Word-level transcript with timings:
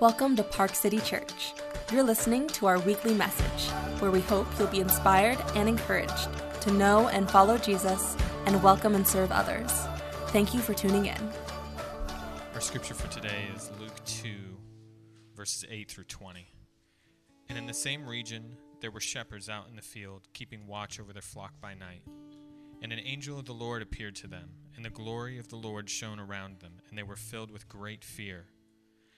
Welcome 0.00 0.36
to 0.36 0.44
Park 0.44 0.76
City 0.76 1.00
Church. 1.00 1.54
You're 1.90 2.04
listening 2.04 2.46
to 2.50 2.66
our 2.66 2.78
weekly 2.78 3.14
message, 3.14 3.68
where 3.98 4.12
we 4.12 4.20
hope 4.20 4.46
you'll 4.56 4.68
be 4.68 4.78
inspired 4.78 5.38
and 5.56 5.68
encouraged 5.68 6.28
to 6.60 6.70
know 6.70 7.08
and 7.08 7.28
follow 7.28 7.58
Jesus 7.58 8.16
and 8.46 8.62
welcome 8.62 8.94
and 8.94 9.04
serve 9.04 9.32
others. 9.32 9.72
Thank 10.28 10.54
you 10.54 10.60
for 10.60 10.72
tuning 10.72 11.06
in. 11.06 11.30
Our 12.54 12.60
scripture 12.60 12.94
for 12.94 13.08
today 13.08 13.48
is 13.56 13.72
Luke 13.80 14.04
2, 14.04 14.30
verses 15.34 15.64
8 15.68 15.90
through 15.90 16.04
20. 16.04 16.46
And 17.48 17.58
in 17.58 17.66
the 17.66 17.74
same 17.74 18.06
region, 18.06 18.56
there 18.80 18.92
were 18.92 19.00
shepherds 19.00 19.48
out 19.48 19.68
in 19.68 19.74
the 19.74 19.82
field, 19.82 20.28
keeping 20.32 20.68
watch 20.68 21.00
over 21.00 21.12
their 21.12 21.22
flock 21.22 21.60
by 21.60 21.74
night. 21.74 22.02
And 22.80 22.92
an 22.92 23.00
angel 23.00 23.36
of 23.36 23.46
the 23.46 23.52
Lord 23.52 23.82
appeared 23.82 24.14
to 24.16 24.28
them, 24.28 24.50
and 24.76 24.84
the 24.84 24.90
glory 24.90 25.38
of 25.38 25.48
the 25.48 25.56
Lord 25.56 25.90
shone 25.90 26.20
around 26.20 26.60
them, 26.60 26.74
and 26.88 26.96
they 26.96 27.02
were 27.02 27.16
filled 27.16 27.50
with 27.50 27.68
great 27.68 28.04
fear. 28.04 28.44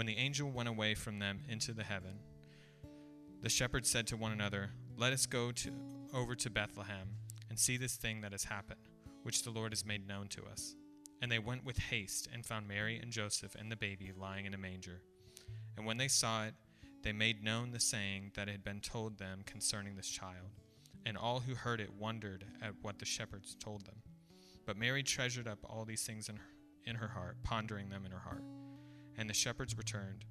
When 0.00 0.06
the 0.06 0.16
angel 0.16 0.50
went 0.50 0.70
away 0.70 0.94
from 0.94 1.18
them 1.18 1.42
into 1.46 1.74
the 1.74 1.84
heaven, 1.84 2.20
the 3.42 3.50
shepherds 3.50 3.90
said 3.90 4.06
to 4.06 4.16
one 4.16 4.32
another, 4.32 4.70
Let 4.96 5.12
us 5.12 5.26
go 5.26 5.52
to, 5.52 5.72
over 6.14 6.34
to 6.36 6.48
Bethlehem 6.48 7.16
and 7.50 7.58
see 7.58 7.76
this 7.76 7.96
thing 7.96 8.22
that 8.22 8.32
has 8.32 8.44
happened, 8.44 8.80
which 9.24 9.42
the 9.42 9.50
Lord 9.50 9.72
has 9.72 9.84
made 9.84 10.08
known 10.08 10.28
to 10.28 10.46
us. 10.46 10.74
And 11.20 11.30
they 11.30 11.38
went 11.38 11.66
with 11.66 11.76
haste 11.76 12.30
and 12.32 12.46
found 12.46 12.66
Mary 12.66 12.98
and 12.98 13.12
Joseph 13.12 13.54
and 13.54 13.70
the 13.70 13.76
baby 13.76 14.10
lying 14.16 14.46
in 14.46 14.54
a 14.54 14.56
manger. 14.56 15.02
And 15.76 15.84
when 15.84 15.98
they 15.98 16.08
saw 16.08 16.46
it, 16.46 16.54
they 17.02 17.12
made 17.12 17.44
known 17.44 17.72
the 17.72 17.78
saying 17.78 18.30
that 18.36 18.48
had 18.48 18.64
been 18.64 18.80
told 18.80 19.18
them 19.18 19.42
concerning 19.44 19.96
this 19.96 20.08
child. 20.08 20.48
And 21.04 21.18
all 21.18 21.40
who 21.40 21.54
heard 21.54 21.78
it 21.78 21.92
wondered 21.92 22.46
at 22.62 22.72
what 22.80 23.00
the 23.00 23.04
shepherds 23.04 23.54
told 23.54 23.84
them. 23.84 23.96
But 24.64 24.78
Mary 24.78 25.02
treasured 25.02 25.46
up 25.46 25.58
all 25.62 25.84
these 25.84 26.04
things 26.04 26.30
in 26.30 26.36
her, 26.36 26.50
in 26.86 26.96
her 26.96 27.08
heart, 27.08 27.36
pondering 27.42 27.90
them 27.90 28.06
in 28.06 28.12
her 28.12 28.18
heart. 28.18 28.44
And 29.20 29.28
the 29.28 29.34
shepherds 29.34 29.76
returned, 29.76 30.24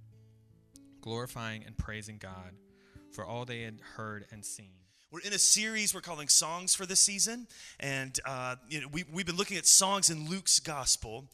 glorifying 1.00 1.64
and 1.64 1.78
praising 1.78 2.18
God 2.18 2.54
for 3.12 3.24
all 3.24 3.46
they 3.46 3.62
had 3.62 3.82
heard 3.98 4.26
and 4.32 4.44
seen. 4.44 4.72
We're 5.12 5.20
in 5.20 5.32
a 5.32 5.38
series 5.38 5.94
we're 5.94 6.02
calling 6.02 6.28
Songs 6.28 6.74
for 6.74 6.88
the 6.88 6.96
Season. 6.96 7.46
And 7.80 8.20
uh, 8.26 8.56
you 8.68 8.82
know, 8.82 8.88
we, 8.92 9.04
we've 9.14 9.28
been 9.28 9.38
looking 9.38 9.58
at 9.58 9.68
songs 9.68 10.10
in 10.10 10.28
Luke's 10.28 10.60
gospel. 10.60 11.26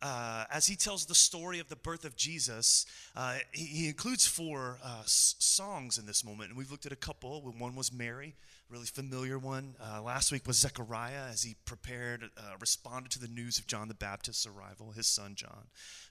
Uh, 0.00 0.44
as 0.50 0.66
he 0.66 0.74
tells 0.74 1.04
the 1.04 1.14
story 1.14 1.58
of 1.58 1.68
the 1.68 1.76
birth 1.76 2.06
of 2.06 2.16
Jesus, 2.16 2.86
uh, 3.14 3.36
he, 3.52 3.66
he, 3.66 3.88
includes 3.88 4.26
four 4.26 4.78
uh, 4.82 5.00
s- 5.00 5.34
songs 5.38 5.98
in 5.98 6.06
this 6.06 6.24
moment. 6.24 6.48
And 6.48 6.56
we've 6.58 6.70
looked 6.70 6.86
at 6.86 6.92
a 6.92 6.96
couple. 6.96 7.42
One 7.58 7.76
was 7.76 7.92
Mary, 7.92 8.36
really 8.72 8.86
familiar 8.86 9.38
one. 9.38 9.74
Uh, 9.78 10.00
last 10.00 10.32
week 10.32 10.46
was 10.46 10.56
Zechariah 10.56 11.28
as 11.30 11.42
he 11.42 11.56
prepared, 11.66 12.30
uh, 12.38 12.54
responded 12.58 13.12
to 13.12 13.18
the 13.18 13.28
news 13.28 13.58
of 13.58 13.66
John 13.66 13.86
the 13.86 13.94
Baptist's 13.94 14.46
arrival, 14.46 14.92
his 14.92 15.06
son 15.06 15.34
John, 15.34 15.64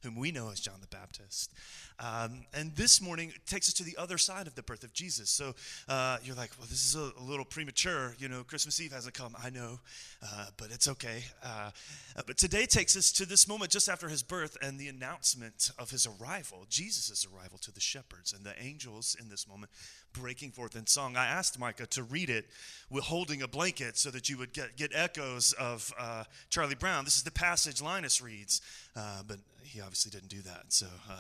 whom 0.04 0.16
we 0.16 0.32
know 0.32 0.52
as 0.52 0.60
John 0.60 0.76
the 0.80 0.96
Baptist. 0.96 1.52
Um, 2.00 2.44
and 2.54 2.76
this 2.76 3.02
morning 3.02 3.34
takes 3.48 3.68
us 3.68 3.74
to 3.76 3.84
the 3.84 3.98
other 3.98 4.20
side 4.20 4.46
of 4.46 4.54
the 4.54 4.62
birth 4.62 4.84
of 4.84 4.94
Jesus. 4.94 5.32
So 5.32 5.56
uh, 5.90 6.18
you're 6.24 6.36
like, 6.36 6.52
well, 6.60 6.68
this 6.70 6.86
is 6.86 6.96
a, 6.96 7.12
a, 7.20 7.24
little 7.24 7.46
premature. 7.46 8.16
You 8.20 8.30
know, 8.30 8.44
Christmas 8.44 8.80
Eve 8.80 8.92
hasn't 8.92 9.16
come. 9.16 9.36
I 9.44 9.50
know, 9.50 9.80
uh, 10.24 10.48
but 10.58 10.70
it's 10.70 10.88
okay. 10.88 11.24
Uh, 11.44 11.72
uh, 12.16 12.22
but 12.28 12.38
today 12.38 12.68
takes 12.68 12.96
us 12.96 13.12
to 13.14 13.26
this 13.26 13.48
moment 13.48 13.72
just 13.72 13.90
after 13.90 14.08
his 14.08 14.22
birth 14.22 14.56
and 14.62 14.80
the 14.80 14.88
announcement 14.88 15.72
of 15.80 15.90
his 15.90 16.08
arrival, 16.08 16.68
Jesus' 16.70 17.26
arrival 17.26 17.58
to 17.60 17.72
the 17.72 17.80
shepherds 17.80 18.34
and 18.34 18.46
the 18.46 18.54
angels 18.62 19.16
in 19.20 19.30
this 19.30 19.48
moment 19.48 19.72
breaking 20.14 20.52
forth 20.52 20.76
in 20.76 20.88
song. 20.88 21.16
I 21.16 21.26
asked 21.26 21.60
Micah 21.60 21.88
to 21.88 22.04
read 22.04 22.30
it 22.30 22.46
with 22.90 23.06
holding 23.06 23.42
a 23.42 23.48
blanket 23.48 23.98
so 23.98 24.12
that 24.12 24.30
you 24.30 24.38
would 24.38 24.54
get, 24.54 24.76
get 24.76 24.92
echoes 24.94 25.54
of 25.54 25.94
uh, 26.00 26.24
Charlie 26.50 26.76
Brown. 26.76 27.06
This 27.06 27.18
is 27.18 27.24
the 27.24 27.32
passage 27.32 27.82
Linus 27.82 28.22
reads, 28.22 28.62
uh, 28.96 29.22
but 29.28 29.38
he 29.64 29.82
obviously 29.82 30.12
didn't 30.12 30.30
do 30.30 30.42
that. 30.42 30.66
So 30.70 30.88
uh, 31.10 31.14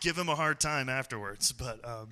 give 0.00 0.16
him 0.16 0.28
a 0.28 0.34
hard 0.34 0.60
time 0.60 0.88
afterwards. 0.88 1.52
But 1.52 1.86
um, 1.86 2.08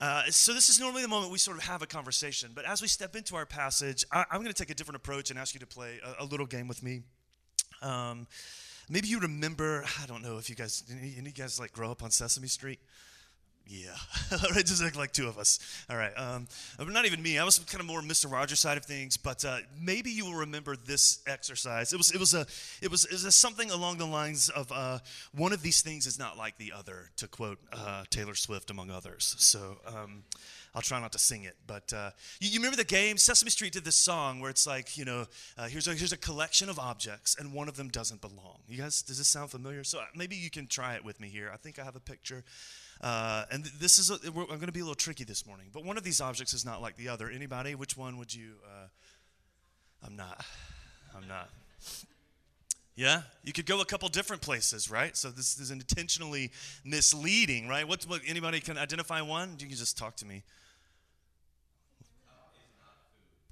uh, 0.00 0.24
so 0.30 0.54
this 0.54 0.68
is 0.68 0.78
normally 0.78 1.02
the 1.02 1.08
moment 1.08 1.32
we 1.32 1.38
sort 1.38 1.56
of 1.56 1.64
have 1.64 1.82
a 1.82 1.86
conversation. 1.86 2.52
But 2.54 2.64
as 2.64 2.80
we 2.80 2.88
step 2.88 3.16
into 3.16 3.36
our 3.36 3.46
passage, 3.46 4.04
I, 4.12 4.24
am 4.30 4.40
going 4.40 4.46
to 4.46 4.54
take 4.54 4.70
a 4.70 4.74
different 4.74 4.96
approach 4.96 5.30
and 5.30 5.38
ask 5.38 5.54
you 5.54 5.60
to 5.60 5.66
play 5.66 6.00
a, 6.04 6.24
a 6.24 6.26
little 6.26 6.46
game 6.46 6.68
with 6.68 6.82
me. 6.82 7.02
Um, 7.82 8.26
maybe 8.88 9.08
you 9.08 9.18
remember. 9.18 9.84
I 10.00 10.06
don't 10.06 10.22
know 10.22 10.38
if 10.38 10.48
you 10.48 10.56
guys, 10.56 10.84
any, 10.90 11.14
any 11.18 11.30
guys 11.30 11.58
like 11.58 11.72
grow 11.72 11.90
up 11.90 12.02
on 12.02 12.10
Sesame 12.10 12.48
Street. 12.48 12.80
Yeah, 13.70 13.90
it 14.32 14.64
just 14.64 14.82
like, 14.82 14.96
like 14.96 15.12
two 15.12 15.28
of 15.28 15.36
us. 15.36 15.58
All 15.90 15.96
right, 15.96 16.12
um, 16.16 16.48
not 16.78 17.04
even 17.04 17.22
me. 17.22 17.38
I 17.38 17.44
was 17.44 17.58
kind 17.58 17.80
of 17.80 17.86
more 17.86 18.00
Mr. 18.00 18.30
Rogers 18.30 18.60
side 18.60 18.78
of 18.78 18.84
things, 18.86 19.18
but 19.18 19.44
uh, 19.44 19.58
maybe 19.78 20.10
you 20.10 20.24
will 20.24 20.36
remember 20.36 20.74
this 20.74 21.20
exercise. 21.26 21.92
It 21.92 21.98
was 21.98 22.10
it 22.10 22.18
was 22.18 22.32
a 22.32 22.46
it 22.80 22.90
was, 22.90 23.04
it 23.04 23.22
was 23.22 23.36
something 23.36 23.70
along 23.70 23.98
the 23.98 24.06
lines 24.06 24.48
of 24.48 24.72
uh, 24.72 25.00
one 25.34 25.52
of 25.52 25.60
these 25.60 25.82
things 25.82 26.06
is 26.06 26.18
not 26.18 26.38
like 26.38 26.56
the 26.56 26.72
other, 26.72 27.10
to 27.18 27.28
quote 27.28 27.58
uh, 27.70 28.04
Taylor 28.08 28.34
Swift 28.34 28.70
among 28.70 28.90
others. 28.90 29.34
So. 29.38 29.76
Um, 29.86 30.22
I'll 30.74 30.82
try 30.82 31.00
not 31.00 31.12
to 31.12 31.18
sing 31.18 31.44
it, 31.44 31.56
but 31.66 31.92
uh, 31.92 32.10
you, 32.40 32.50
you, 32.50 32.58
remember 32.58 32.76
the 32.76 32.84
game? 32.84 33.16
Sesame 33.16 33.50
Street 33.50 33.72
did 33.72 33.84
this 33.84 33.96
song 33.96 34.40
where 34.40 34.50
it's 34.50 34.66
like, 34.66 34.96
you 34.96 35.04
know, 35.04 35.26
uh, 35.56 35.68
here's 35.68 35.88
a 35.88 35.94
here's 35.94 36.12
a 36.12 36.16
collection 36.16 36.68
of 36.68 36.78
objects, 36.78 37.36
and 37.38 37.52
one 37.52 37.68
of 37.68 37.76
them 37.76 37.88
doesn't 37.88 38.20
belong. 38.20 38.58
You 38.68 38.78
guys, 38.78 39.02
does 39.02 39.18
this 39.18 39.28
sound 39.28 39.50
familiar? 39.50 39.84
So 39.84 39.98
uh, 39.98 40.04
maybe 40.14 40.36
you 40.36 40.50
can 40.50 40.66
try 40.66 40.94
it 40.94 41.04
with 41.04 41.20
me 41.20 41.28
here. 41.28 41.50
I 41.52 41.56
think 41.56 41.78
I 41.78 41.84
have 41.84 41.96
a 41.96 42.00
picture. 42.00 42.44
Uh, 43.00 43.44
and 43.52 43.64
this 43.78 43.98
is, 43.98 44.10
I'm 44.10 44.32
going 44.32 44.60
to 44.66 44.72
be 44.72 44.80
a 44.80 44.82
little 44.82 44.96
tricky 44.96 45.22
this 45.22 45.46
morning, 45.46 45.66
but 45.72 45.84
one 45.84 45.96
of 45.96 46.02
these 46.02 46.20
objects 46.20 46.52
is 46.52 46.64
not 46.64 46.82
like 46.82 46.96
the 46.96 47.08
other. 47.08 47.30
Anybody? 47.30 47.74
Which 47.76 47.96
one 47.96 48.18
would 48.18 48.34
you? 48.34 48.54
Uh, 48.64 48.88
I'm 50.04 50.16
not. 50.16 50.44
I'm 51.16 51.28
not. 51.28 51.48
Yeah, 52.98 53.22
you 53.44 53.52
could 53.52 53.64
go 53.64 53.80
a 53.80 53.84
couple 53.84 54.08
different 54.08 54.42
places, 54.42 54.90
right? 54.90 55.16
So 55.16 55.30
this 55.30 55.60
is 55.60 55.70
intentionally 55.70 56.50
misleading, 56.84 57.68
right? 57.68 57.86
What, 57.86 58.02
what 58.08 58.22
anybody 58.26 58.58
can 58.58 58.76
identify 58.76 59.20
one? 59.20 59.50
You 59.60 59.68
can 59.68 59.76
just 59.76 59.96
talk 59.96 60.16
to 60.16 60.26
me. 60.26 60.42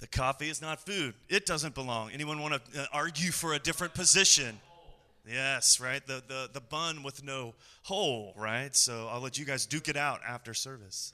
The 0.01 0.09
coffee 0.09 0.51
is 0.51 0.61
not 0.61 0.85
food. 0.85 1.15
It 1.29 1.47
doesn't 1.47 1.77
belong. 1.77 2.11
Anyone 2.11 2.41
want 2.41 2.61
to 2.73 2.83
uh, 2.83 2.87
argue 2.93 3.31
for 3.31 3.55
a 3.55 3.61
different 3.61 3.95
position? 3.95 4.59
Yes, 5.25 5.79
right? 5.79 6.05
The, 6.05 6.25
the, 6.27 6.51
the 6.53 6.61
bun 6.61 7.05
with 7.05 7.23
no 7.23 7.55
hole, 7.85 8.35
right? 8.37 8.75
So 8.75 9.09
I'll 9.09 9.21
let 9.21 9.39
you 9.39 9.45
guys 9.45 9.65
duke 9.65 9.87
it 9.87 9.97
out 9.97 10.23
after 10.27 10.55
service. 10.55 11.12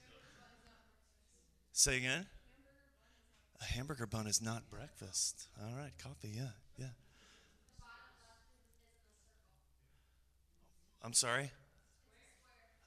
Say 1.75 1.99
again? 1.99 2.25
A 3.61 3.65
hamburger 3.65 4.07
bun 4.07 4.27
is 4.27 4.41
not 4.41 4.71
breakfast. 4.71 5.49
All 5.63 5.77
right, 5.77 5.93
coffee, 6.03 6.33
yeah, 6.35 6.53
yeah. 6.79 6.87
I'm 11.13 11.17
sorry? 11.17 11.51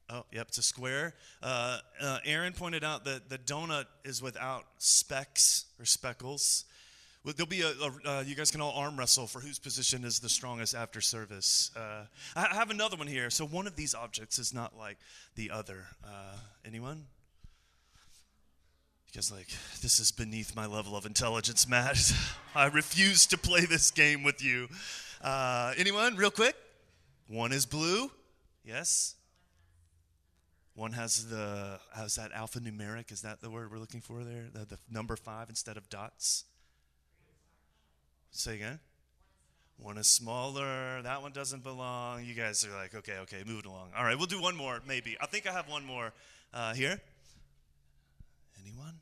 Oh, 0.10 0.24
yep, 0.32 0.48
it's 0.48 0.58
a 0.58 0.64
square. 0.64 1.14
Uh, 1.44 1.78
uh, 2.02 2.18
Aaron 2.26 2.54
pointed 2.54 2.84
out 2.84 3.06
that 3.06 3.30
the 3.30 3.38
donut 3.38 3.86
is 4.04 4.20
without 4.20 4.64
specks 4.80 5.66
or 5.80 5.86
speckles. 5.86 6.66
There'll 7.24 7.46
be 7.46 7.62
a, 7.62 7.68
a 7.68 8.10
uh, 8.10 8.24
you 8.26 8.34
guys 8.34 8.50
can 8.50 8.62
all 8.62 8.72
arm 8.72 8.98
wrestle 8.98 9.28
for 9.28 9.42
whose 9.42 9.60
position 9.60 10.04
is 10.04 10.18
the 10.18 10.28
strongest 10.28 10.74
after 10.74 11.02
service. 11.02 11.70
Uh, 11.76 12.06
I 12.36 12.48
have 12.56 12.72
another 12.72 12.98
one 12.98 13.06
here. 13.06 13.30
So 13.30 13.46
one 13.46 13.68
of 13.68 13.76
these 13.76 13.94
objects 13.94 14.40
is 14.40 14.56
not 14.56 14.76
like 14.76 14.98
the 15.36 15.52
other. 15.52 15.86
Uh, 16.04 16.38
anyone? 16.66 17.06
You 19.06 19.14
guys 19.14 19.32
like, 19.32 19.50
this 19.84 20.00
is 20.00 20.12
beneath 20.12 20.56
my 20.56 20.66
level 20.66 20.98
of 20.98 21.06
intelligence, 21.06 21.70
Matt. 21.70 22.12
I 22.56 22.66
refuse 22.66 23.28
to 23.28 23.38
play 23.38 23.66
this 23.66 23.92
game 23.92 24.24
with 24.24 24.44
you. 24.44 24.68
Uh, 25.22 25.76
anyone, 25.78 26.16
real 26.16 26.32
quick? 26.32 26.56
One 27.28 27.52
is 27.52 27.66
blue. 27.66 28.12
Yes. 28.64 29.16
One 30.76 30.92
has 30.92 31.28
the 31.30 31.80
has 31.96 32.16
that 32.16 32.34
alphanumeric. 32.34 33.12
Is 33.12 33.22
that 33.22 33.42
the 33.42 33.50
word 33.50 33.72
we're 33.72 33.78
looking 33.78 34.02
for 34.02 34.24
there? 34.24 34.46
The, 34.52 34.66
the 34.66 34.78
number 34.92 35.16
five 35.16 35.50
instead 35.50 35.78
of 35.78 35.90
dots. 35.90 36.44
Say 38.32 38.56
again. 38.56 38.80
One 39.78 39.98
is 39.98 40.08
smaller. 40.08 41.02
That 41.02 41.22
one 41.22 41.32
doesn't 41.32 41.64
belong. 41.64 42.26
You 42.26 42.34
guys 42.34 42.66
are 42.66 42.76
like, 42.76 42.96
okay, 42.96 43.18
okay, 43.24 43.44
moving 43.46 43.70
along. 43.70 43.92
All 43.98 44.04
right, 44.04 44.18
we'll 44.18 44.26
do 44.26 44.42
one 44.42 44.56
more, 44.56 44.82
maybe. 44.88 45.18
I 45.22 45.26
think 45.26 45.48
I 45.48 45.52
have 45.52 45.70
one 45.70 45.86
more 45.86 46.14
uh, 46.54 46.74
here. 46.74 47.00
Anyone? 48.62 48.94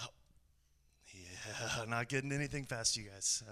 Oh, 0.00 0.08
yeah, 1.14 1.84
not 1.88 2.08
getting 2.08 2.32
anything 2.32 2.66
past 2.66 2.96
you 2.96 3.04
guys. 3.04 3.42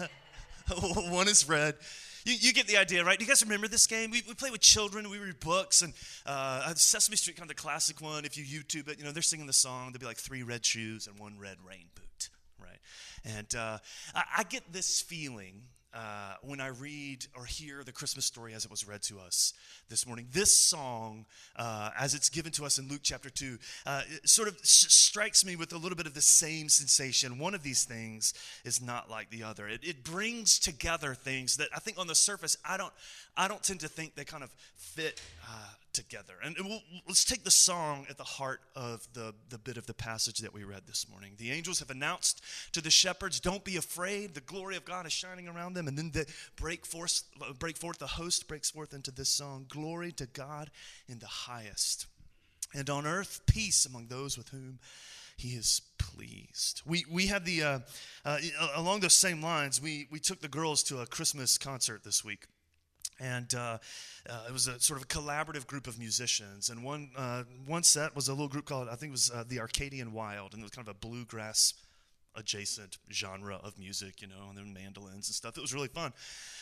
Uh, 0.00 0.06
one 1.10 1.28
is 1.28 1.48
red. 1.48 1.74
You, 2.24 2.34
you 2.38 2.52
get 2.52 2.66
the 2.66 2.78
idea, 2.78 3.04
right? 3.04 3.18
Do 3.18 3.24
you 3.24 3.28
guys 3.28 3.42
remember 3.42 3.68
this 3.68 3.86
game? 3.86 4.10
We, 4.10 4.22
we 4.26 4.34
play 4.34 4.50
with 4.50 4.60
children, 4.60 5.10
we 5.10 5.18
read 5.18 5.40
books, 5.40 5.82
and 5.82 5.92
uh, 6.24 6.72
Sesame 6.74 7.16
Street, 7.16 7.36
kind 7.36 7.50
of 7.50 7.54
the 7.54 7.60
classic 7.60 8.00
one. 8.00 8.24
If 8.24 8.38
you 8.38 8.44
YouTube 8.44 8.88
it, 8.88 8.98
you 8.98 9.04
know, 9.04 9.12
they're 9.12 9.22
singing 9.22 9.46
the 9.46 9.52
song. 9.52 9.88
There'll 9.92 10.00
be 10.00 10.06
like 10.06 10.16
three 10.16 10.42
red 10.42 10.64
shoes 10.64 11.06
and 11.06 11.18
one 11.18 11.38
red 11.38 11.58
rain 11.66 11.86
boot, 11.94 12.30
right? 12.58 12.78
And 13.24 13.54
uh, 13.54 13.78
I, 14.14 14.24
I 14.38 14.42
get 14.44 14.72
this 14.72 15.02
feeling 15.02 15.64
uh, 15.94 16.34
when 16.42 16.60
I 16.60 16.68
read 16.68 17.26
or 17.36 17.44
hear 17.44 17.84
the 17.84 17.92
Christmas 17.92 18.24
story 18.24 18.52
as 18.52 18.64
it 18.64 18.70
was 18.70 18.86
read 18.86 19.02
to 19.02 19.20
us 19.20 19.52
this 19.88 20.06
morning. 20.06 20.26
This 20.32 20.56
song, 20.56 21.24
uh, 21.56 21.90
as 21.96 22.14
it's 22.14 22.28
given 22.28 22.50
to 22.52 22.64
us 22.64 22.78
in 22.78 22.88
Luke 22.88 23.00
chapter 23.02 23.30
2, 23.30 23.58
uh, 23.86 24.02
sort 24.24 24.48
of 24.48 24.56
s- 24.56 24.86
strikes 24.88 25.44
me 25.44 25.54
with 25.54 25.72
a 25.72 25.78
little 25.78 25.96
bit 25.96 26.06
of 26.06 26.14
the 26.14 26.20
same 26.20 26.68
sensation. 26.68 27.38
One 27.38 27.54
of 27.54 27.62
these 27.62 27.84
things 27.84 28.34
is 28.64 28.82
not 28.82 29.08
like 29.08 29.30
the 29.30 29.44
other. 29.44 29.68
It, 29.68 29.80
it 29.84 30.02
brings 30.02 30.58
together 30.58 31.14
things 31.14 31.56
that 31.56 31.68
I 31.74 31.78
think 31.78 31.98
on 31.98 32.08
the 32.08 32.14
surface, 32.14 32.56
I 32.64 32.76
don't, 32.76 32.92
I 33.36 33.46
don't 33.46 33.62
tend 33.62 33.80
to 33.80 33.88
think 33.88 34.16
they 34.16 34.24
kind 34.24 34.42
of 34.42 34.50
fit 34.76 35.20
uh, 35.48 35.68
together. 35.94 36.34
And 36.42 36.56
we'll, 36.60 36.82
let's 37.06 37.24
take 37.24 37.44
the 37.44 37.50
song 37.50 38.06
at 38.10 38.18
the 38.18 38.24
heart 38.24 38.60
of 38.76 39.06
the, 39.14 39.34
the 39.48 39.58
bit 39.58 39.76
of 39.76 39.86
the 39.86 39.94
passage 39.94 40.40
that 40.40 40.52
we 40.52 40.64
read 40.64 40.82
this 40.86 41.06
morning. 41.08 41.34
The 41.38 41.52
angels 41.52 41.78
have 41.78 41.90
announced 41.90 42.42
to 42.72 42.80
the 42.80 42.90
shepherds, 42.90 43.40
Don't 43.40 43.64
be 43.64 43.76
afraid. 43.76 44.34
The 44.34 44.40
glory 44.40 44.76
of 44.76 44.84
God 44.84 45.06
is 45.06 45.12
shining 45.12 45.48
around 45.48 45.74
them. 45.74 45.88
And 45.88 45.96
then 45.96 46.10
they 46.12 46.24
break 46.56 46.84
forth, 46.84 47.22
break 47.58 47.76
forth, 47.76 47.98
the 47.98 48.06
host 48.06 48.48
breaks 48.48 48.70
forth 48.70 48.92
into 48.92 49.10
this 49.10 49.28
song 49.28 49.66
Glory 49.68 50.12
to 50.12 50.26
God 50.26 50.70
in 51.08 51.20
the 51.20 51.26
highest. 51.26 52.06
And 52.74 52.90
on 52.90 53.06
earth, 53.06 53.42
peace 53.46 53.86
among 53.86 54.08
those 54.08 54.36
with 54.36 54.48
whom 54.48 54.80
he 55.36 55.50
is 55.50 55.80
pleased. 55.98 56.82
We, 56.84 57.04
we 57.10 57.26
had 57.26 57.44
the, 57.44 57.62
uh, 57.62 57.78
uh, 58.24 58.38
along 58.74 59.00
those 59.00 59.14
same 59.14 59.42
lines, 59.42 59.80
we, 59.80 60.06
we 60.10 60.20
took 60.20 60.40
the 60.40 60.48
girls 60.48 60.82
to 60.84 61.00
a 61.00 61.06
Christmas 61.06 61.58
concert 61.58 62.04
this 62.04 62.24
week. 62.24 62.46
And 63.20 63.54
uh, 63.54 63.78
uh, 64.28 64.44
it 64.48 64.52
was 64.52 64.66
a 64.66 64.80
sort 64.80 64.98
of 64.98 65.04
a 65.04 65.06
collaborative 65.06 65.66
group 65.66 65.86
of 65.86 65.98
musicians. 65.98 66.68
And 66.68 66.82
one, 66.82 67.10
uh, 67.16 67.44
one 67.66 67.82
set 67.82 68.14
was 68.16 68.28
a 68.28 68.32
little 68.32 68.48
group 68.48 68.64
called, 68.64 68.88
I 68.88 68.96
think 68.96 69.10
it 69.10 69.12
was 69.12 69.30
uh, 69.30 69.44
the 69.46 69.60
Arcadian 69.60 70.12
Wild, 70.12 70.52
and 70.52 70.60
it 70.60 70.64
was 70.64 70.72
kind 70.72 70.86
of 70.86 70.94
a 70.94 70.98
bluegrass 70.98 71.74
adjacent 72.36 72.98
genre 73.12 73.58
of 73.62 73.78
music, 73.78 74.22
you 74.22 74.28
know, 74.28 74.48
and 74.48 74.58
then 74.58 74.72
mandolins 74.72 75.28
and 75.28 75.34
stuff. 75.34 75.56
It 75.56 75.60
was 75.60 75.72
really 75.72 75.88
fun. 75.88 76.12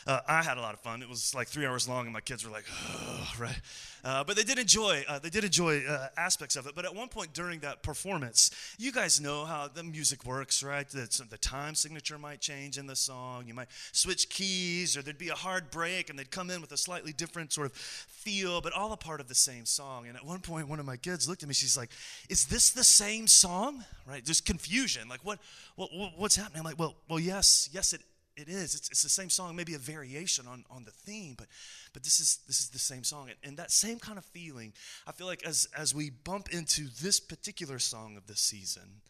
Uh, 0.06 0.20
I 0.26 0.42
had 0.42 0.58
a 0.58 0.60
lot 0.60 0.74
of 0.74 0.80
fun. 0.80 1.02
It 1.02 1.08
was 1.08 1.34
like 1.34 1.48
three 1.48 1.66
hours 1.66 1.88
long, 1.88 2.04
and 2.04 2.12
my 2.12 2.20
kids 2.20 2.44
were 2.44 2.50
like, 2.50 2.64
oh, 2.70 3.32
right. 3.38 3.60
Uh, 4.04 4.24
but 4.24 4.36
they 4.36 4.42
did 4.42 4.58
enjoy. 4.58 5.04
Uh, 5.08 5.18
they 5.18 5.30
did 5.30 5.44
enjoy 5.44 5.82
uh, 5.86 6.08
aspects 6.16 6.56
of 6.56 6.66
it. 6.66 6.74
But 6.74 6.84
at 6.84 6.94
one 6.94 7.08
point 7.08 7.32
during 7.32 7.60
that 7.60 7.82
performance, 7.82 8.50
you 8.78 8.90
guys 8.90 9.20
know 9.20 9.44
how 9.44 9.68
the 9.68 9.84
music 9.84 10.24
works, 10.24 10.62
right? 10.62 10.88
The, 10.88 11.24
the 11.30 11.38
time 11.38 11.74
signature 11.74 12.18
might 12.18 12.40
change 12.40 12.78
in 12.78 12.86
the 12.86 12.96
song. 12.96 13.44
You 13.46 13.54
might 13.54 13.68
switch 13.92 14.28
keys, 14.28 14.96
or 14.96 15.02
there'd 15.02 15.18
be 15.18 15.28
a 15.28 15.34
hard 15.34 15.70
break, 15.70 16.10
and 16.10 16.18
they'd 16.18 16.30
come 16.30 16.50
in 16.50 16.60
with 16.60 16.72
a 16.72 16.76
slightly 16.76 17.12
different 17.12 17.52
sort 17.52 17.66
of 17.66 17.72
feel, 17.74 18.60
but 18.60 18.72
all 18.72 18.92
a 18.92 18.96
part 18.96 19.20
of 19.20 19.28
the 19.28 19.34
same 19.34 19.64
song. 19.64 20.06
And 20.08 20.16
at 20.16 20.24
one 20.24 20.40
point, 20.40 20.68
one 20.68 20.80
of 20.80 20.86
my 20.86 20.96
kids 20.96 21.28
looked 21.28 21.42
at 21.42 21.48
me. 21.48 21.54
She's 21.54 21.76
like, 21.76 21.90
"Is 22.28 22.46
this 22.46 22.70
the 22.70 22.84
same 22.84 23.26
song?" 23.26 23.84
Right? 24.06 24.24
Just 24.24 24.44
confusion. 24.44 25.08
Like, 25.08 25.24
what, 25.24 25.38
what, 25.76 25.90
what's 26.16 26.36
happening? 26.36 26.58
I'm 26.60 26.64
like, 26.64 26.78
"Well, 26.78 26.96
well, 27.08 27.20
yes, 27.20 27.68
yes, 27.72 27.92
it 27.92 28.02
it 28.36 28.48
is. 28.48 28.74
It's, 28.74 28.88
it's 28.90 29.02
the 29.02 29.08
same 29.08 29.28
song, 29.28 29.54
maybe 29.54 29.74
a 29.74 29.78
variation 29.78 30.46
on, 30.46 30.64
on 30.70 30.84
the 30.84 30.90
theme, 30.90 31.34
but 31.36 31.46
but 31.92 32.02
this 32.02 32.20
is 32.20 32.38
this 32.46 32.60
is 32.60 32.70
the 32.70 32.78
same 32.78 33.04
song. 33.04 33.28
And, 33.28 33.38
and 33.44 33.56
that 33.58 33.70
same 33.70 33.98
kind 33.98 34.18
of 34.18 34.24
feeling, 34.24 34.72
I 35.06 35.12
feel 35.12 35.26
like 35.26 35.44
as 35.44 35.68
as 35.76 35.94
we 35.94 36.10
bump 36.10 36.48
into 36.50 36.88
this 37.02 37.20
particular 37.20 37.78
song 37.78 38.16
of 38.16 38.26
the 38.26 38.36
season, 38.36 39.02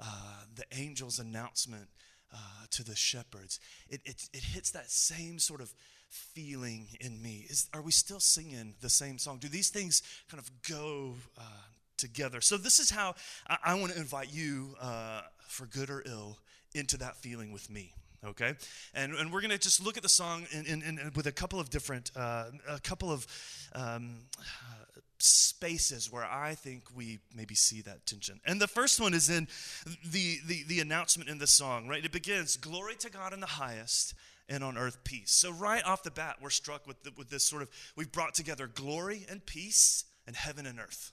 uh, 0.00 0.42
the 0.54 0.72
angel's 0.72 1.18
announcement 1.18 1.88
uh, 2.32 2.36
to 2.70 2.84
the 2.84 2.94
shepherds, 2.94 3.58
it, 3.88 4.00
it 4.04 4.28
it 4.32 4.44
hits 4.44 4.70
that 4.70 4.90
same 4.90 5.38
sort 5.38 5.60
of 5.60 5.74
feeling 6.08 6.88
in 7.00 7.20
me. 7.22 7.46
Is 7.48 7.68
are 7.74 7.82
we 7.82 7.92
still 7.92 8.20
singing 8.20 8.74
the 8.80 8.90
same 8.90 9.18
song? 9.18 9.38
Do 9.38 9.48
these 9.48 9.70
things 9.70 10.02
kind 10.30 10.40
of 10.40 10.50
go 10.68 11.14
uh, 11.38 11.42
together? 11.96 12.40
So 12.40 12.56
this 12.56 12.78
is 12.78 12.90
how 12.90 13.14
I, 13.48 13.58
I 13.64 13.74
want 13.74 13.92
to 13.92 13.98
invite 13.98 14.32
you, 14.32 14.76
uh, 14.80 15.22
for 15.50 15.66
good 15.66 15.90
or 15.90 16.02
ill, 16.06 16.38
into 16.74 16.96
that 16.98 17.16
feeling 17.16 17.52
with 17.52 17.70
me 17.70 17.92
okay? 18.24 18.54
And, 18.94 19.14
and 19.14 19.32
we're 19.32 19.40
going 19.40 19.50
to 19.50 19.58
just 19.58 19.82
look 19.82 19.96
at 19.96 20.02
the 20.02 20.08
song 20.08 20.46
in, 20.52 20.66
in, 20.66 20.82
in, 20.82 21.10
with 21.14 21.26
a 21.26 21.32
couple 21.32 21.58
of 21.58 21.70
different 21.70 22.10
uh, 22.14 22.46
a 22.68 22.80
couple 22.80 23.10
of 23.10 23.26
um, 23.74 24.18
spaces 25.22 26.10
where 26.10 26.24
i 26.24 26.54
think 26.54 26.84
we 26.94 27.18
maybe 27.34 27.54
see 27.54 27.82
that 27.82 28.06
tension. 28.06 28.40
And 28.46 28.60
the 28.60 28.68
first 28.68 29.00
one 29.00 29.12
is 29.12 29.28
in 29.28 29.48
the, 30.04 30.38
the, 30.46 30.64
the 30.66 30.80
announcement 30.80 31.28
in 31.28 31.38
the 31.38 31.46
song 31.46 31.88
right? 31.88 32.04
It 32.04 32.12
begins 32.12 32.56
glory 32.56 32.96
to 32.96 33.10
god 33.10 33.32
in 33.32 33.40
the 33.40 33.46
highest 33.46 34.14
and 34.48 34.64
on 34.64 34.76
earth 34.76 35.04
peace. 35.04 35.30
So 35.30 35.52
right 35.52 35.84
off 35.84 36.02
the 36.02 36.10
bat 36.10 36.36
we're 36.40 36.50
struck 36.50 36.86
with, 36.86 37.02
the, 37.02 37.12
with 37.16 37.30
this 37.30 37.44
sort 37.44 37.62
of 37.62 37.70
we've 37.96 38.12
brought 38.12 38.34
together 38.34 38.66
glory 38.66 39.26
and 39.28 39.44
peace 39.44 40.04
and 40.26 40.34
heaven 40.34 40.66
and 40.66 40.80
earth 40.80 41.12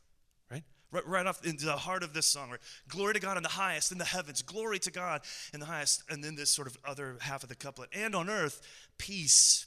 Right, 0.92 1.06
right 1.06 1.25
off 1.25 1.45
into 1.45 1.66
the 1.66 1.75
heart 1.75 2.01
of 2.01 2.13
this 2.13 2.28
song, 2.28 2.50
right? 2.50 2.60
Glory 2.88 3.13
to 3.13 3.19
God 3.19 3.36
in 3.36 3.44
the 3.44 3.50
highest, 3.50 3.92
in 3.92 3.98
the 3.98 4.06
heavens. 4.06 4.42
Glory 4.42 4.80
to 4.80 4.92
God 4.92 5.22
in 5.54 5.60
the 5.60 5.66
highest. 5.66 6.04
And 6.10 6.24
then 6.24 6.36
this 6.36 6.50
sort 6.50 6.68
of 6.68 6.78
other 6.86 7.18
half 7.19 7.44
of 7.44 7.50
the 7.50 7.56
couplet. 7.56 7.89
And 7.92 8.16
on 8.16 8.30
earth, 8.30 8.62
peace. 8.98 9.66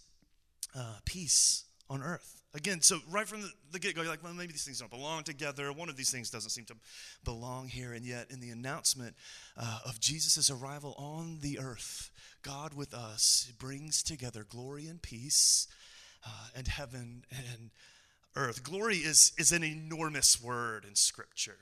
Uh, 0.74 0.96
peace 1.04 1.64
on 1.90 2.02
earth. 2.02 2.40
Again, 2.52 2.80
so 2.80 2.98
right 3.08 3.28
from 3.28 3.42
the, 3.42 3.50
the 3.70 3.78
get 3.78 3.94
go, 3.94 4.02
you're 4.02 4.10
like, 4.10 4.24
well, 4.24 4.34
maybe 4.34 4.52
these 4.52 4.64
things 4.64 4.80
don't 4.80 4.90
belong 4.90 5.22
together. 5.22 5.72
One 5.72 5.88
of 5.88 5.96
these 5.96 6.10
things 6.10 6.30
doesn't 6.30 6.50
seem 6.50 6.64
to 6.66 6.74
belong 7.22 7.68
here. 7.68 7.92
And 7.92 8.04
yet, 8.04 8.30
in 8.30 8.40
the 8.40 8.50
announcement 8.50 9.14
uh, 9.56 9.80
of 9.86 10.00
Jesus' 10.00 10.50
arrival 10.50 10.94
on 10.98 11.38
the 11.42 11.60
earth, 11.60 12.10
God 12.42 12.74
with 12.74 12.92
us 12.92 13.52
brings 13.58 14.02
together 14.02 14.44
glory 14.48 14.86
and 14.86 15.00
peace 15.00 15.68
uh, 16.26 16.48
and 16.56 16.66
heaven 16.66 17.24
and 17.30 17.70
earth. 18.36 18.62
Glory 18.62 18.96
is, 18.96 19.32
is 19.38 19.52
an 19.52 19.64
enormous 19.64 20.42
word 20.42 20.84
in 20.84 20.94
Scripture. 20.94 21.58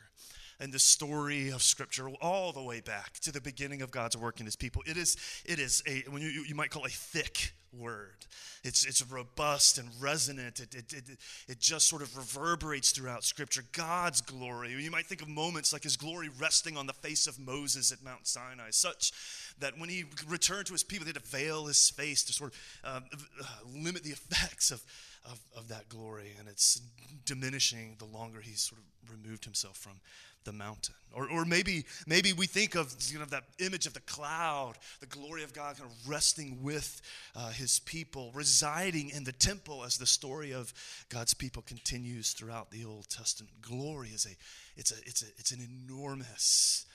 And 0.61 0.73
the 0.73 0.81
story 0.81 1.51
of 1.51 1.63
Scripture, 1.63 2.09
all 2.21 2.53
the 2.53 2.63
way 2.63 2.81
back 2.81 3.21
to 3.21 3.31
the 3.31 3.41
beginning 3.41 3.81
of 3.81 3.93
God's 3.93 4.17
work 4.17 4.41
in 4.41 4.47
His 4.47 4.57
people, 4.57 4.83
it 4.87 4.97
is, 4.97 5.17
it 5.45 5.61
is 5.61 5.83
a, 5.87 6.03
when 6.11 6.21
you, 6.21 6.29
you 6.29 6.55
might 6.55 6.71
call 6.71 6.85
a 6.85 6.91
thick 6.91 7.53
word. 7.73 8.27
It's, 8.65 8.85
it's 8.85 9.03
robust 9.09 9.79
and 9.79 9.89
resonant. 10.01 10.59
It, 10.59 10.75
it, 10.75 10.93
it, 10.93 11.19
it 11.49 11.61
just 11.61 11.89
sort 11.89 12.03
of 12.03 12.17
reverberates 12.17 12.91
throughout 12.91 13.23
Scripture. 13.23 13.63
God's 13.73 14.21
glory. 14.21 14.73
You 14.73 14.91
might 14.91 15.07
think 15.07 15.23
of 15.23 15.29
moments 15.29 15.73
like 15.73 15.85
His 15.85 15.97
glory 15.97 16.29
resting 16.41 16.77
on 16.77 16.87
the 16.87 16.93
face 16.93 17.29
of 17.29 17.39
Moses 17.39 17.93
at 17.93 18.03
Mount 18.03 18.27
Sinai, 18.27 18.71
such 18.71 19.13
that 19.61 19.79
when 19.79 19.89
He 19.89 20.05
returned 20.27 20.67
to 20.67 20.73
His 20.73 20.83
people, 20.83 21.05
they 21.05 21.11
had 21.11 21.23
to 21.23 21.31
veil 21.31 21.67
His 21.67 21.89
face 21.91 22.25
to 22.25 22.33
sort 22.33 22.53
of 22.83 23.05
uh, 23.05 23.47
limit 23.77 24.03
the 24.03 24.11
effects 24.11 24.73
of 24.73 24.83
of, 25.31 25.41
of 25.57 25.69
that 25.69 25.89
glory, 25.89 26.35
and 26.39 26.49
it's 26.49 26.81
diminishing 27.25 27.97
the 27.99 28.05
longer 28.05 28.41
he's 28.41 28.61
sort 28.61 28.81
of 28.81 29.11
removed 29.11 29.45
himself 29.45 29.77
from 29.77 30.01
the 30.45 30.53
mountain. 30.53 30.95
Or, 31.15 31.29
or 31.31 31.45
maybe, 31.45 31.85
maybe 32.07 32.33
we 32.33 32.47
think 32.47 32.75
of 32.75 32.95
you 33.11 33.19
know, 33.19 33.25
that 33.27 33.45
image 33.59 33.87
of 33.87 33.95
the 33.95 34.01
cloud, 34.01 34.75
the 35.01 35.07
glory 35.07 35.43
of 35.43 35.53
God 35.53 35.77
kind 35.77 35.91
of 35.91 36.09
resting 36.09 36.63
with 36.63 37.01
uh, 37.35 37.51
his 37.51 37.81
people, 37.81 38.31
residing 38.35 39.11
in 39.11 39.25
the 39.25 39.33
temple 39.33 39.85
as 39.85 39.99
the 39.99 40.07
story 40.07 40.53
of 40.53 40.73
God's 41.09 41.35
people 41.35 41.63
continues 41.63 42.33
throughout 42.33 42.71
the 42.71 42.85
Old 42.85 43.09
Testament. 43.09 43.53
Glory 43.61 44.09
is 44.09 44.27
a, 44.27 44.37
it's, 44.79 44.93
a, 44.93 44.97
it's, 45.05 45.23
a, 45.23 45.27
it's 45.39 45.53
an 45.53 45.61
enormous 45.61 46.87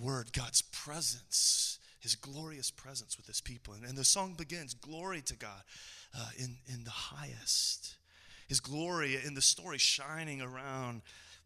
word, 0.00 0.32
God's 0.32 0.62
presence, 0.62 1.78
his 2.04 2.14
glorious 2.14 2.70
presence 2.70 3.16
with 3.16 3.26
his 3.26 3.40
people. 3.40 3.72
And, 3.72 3.82
and 3.82 3.96
the 3.96 4.04
song 4.04 4.34
begins, 4.34 4.74
Glory 4.74 5.22
to 5.22 5.34
God 5.34 5.62
uh, 6.16 6.28
in, 6.38 6.58
in 6.66 6.84
the 6.84 6.90
highest. 6.90 7.96
His 8.46 8.60
glory 8.60 9.16
in 9.24 9.32
the 9.32 9.40
story 9.40 9.78
shining 9.78 10.42
around 10.42 11.00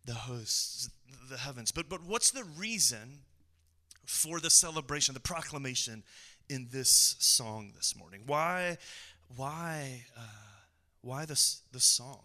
the 0.04 0.14
hosts, 0.14 0.90
the 1.30 1.38
heavens. 1.38 1.70
But, 1.70 1.88
but 1.88 2.02
what's 2.04 2.32
the 2.32 2.42
reason 2.58 3.20
for 4.04 4.40
the 4.40 4.50
celebration, 4.50 5.14
the 5.14 5.20
proclamation 5.20 6.02
in 6.50 6.66
this 6.72 7.14
song 7.20 7.72
this 7.76 7.96
morning? 7.96 8.22
Why, 8.26 8.78
why, 9.36 10.06
uh, 10.16 10.22
why 11.02 11.24
this, 11.24 11.62
this 11.72 11.84
song? 11.84 12.22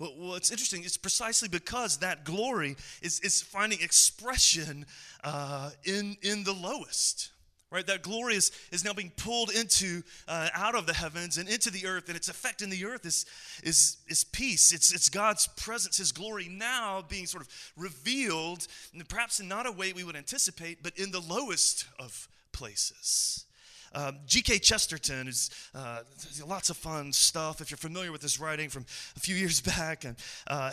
Well, 0.00 0.14
well, 0.18 0.34
it's 0.34 0.50
interesting. 0.50 0.82
It's 0.82 0.96
precisely 0.96 1.48
because 1.48 1.98
that 1.98 2.24
glory 2.24 2.76
is, 3.02 3.20
is 3.20 3.40
finding 3.40 3.80
expression 3.82 4.84
uh, 5.22 5.70
in, 5.84 6.16
in 6.22 6.42
the 6.42 6.52
lowest 6.52 7.30
right? 7.70 7.86
That 7.86 8.02
glory 8.02 8.34
is, 8.34 8.52
is 8.70 8.84
now 8.84 8.92
being 8.92 9.12
pulled 9.16 9.50
into 9.50 10.02
uh, 10.28 10.48
out 10.54 10.74
of 10.74 10.86
the 10.86 10.94
heavens 10.94 11.38
and 11.38 11.48
into 11.48 11.70
the 11.70 11.86
earth 11.86 12.08
and 12.08 12.16
its 12.16 12.28
effect 12.28 12.62
in 12.62 12.70
the 12.70 12.84
earth 12.84 13.04
is, 13.06 13.26
is, 13.62 13.98
is 14.08 14.24
peace. 14.24 14.72
It's, 14.72 14.92
it's 14.92 15.08
god's 15.08 15.46
presence 15.56 15.96
his 15.96 16.12
glory 16.12 16.48
now 16.48 17.02
being 17.08 17.26
sort 17.26 17.42
of 17.42 17.48
revealed 17.76 18.66
perhaps 19.08 19.40
in 19.40 19.48
not 19.48 19.66
a 19.66 19.72
way 19.72 19.92
we 19.92 20.04
would 20.04 20.16
anticipate 20.16 20.82
but 20.82 20.96
in 20.98 21.10
the 21.10 21.20
lowest 21.20 21.86
of 21.98 22.28
places 22.52 23.45
Um, 23.94 24.18
G.K. 24.26 24.58
Chesterton 24.58 25.28
is 25.28 25.50
uh, 25.74 26.00
lots 26.46 26.70
of 26.70 26.76
fun 26.76 27.12
stuff. 27.12 27.60
If 27.60 27.70
you're 27.70 27.78
familiar 27.78 28.12
with 28.12 28.22
his 28.22 28.40
writing 28.40 28.68
from 28.68 28.84
a 29.16 29.20
few 29.20 29.34
years 29.34 29.60
back, 29.60 30.04
and 30.04 30.16
uh, 30.46 30.72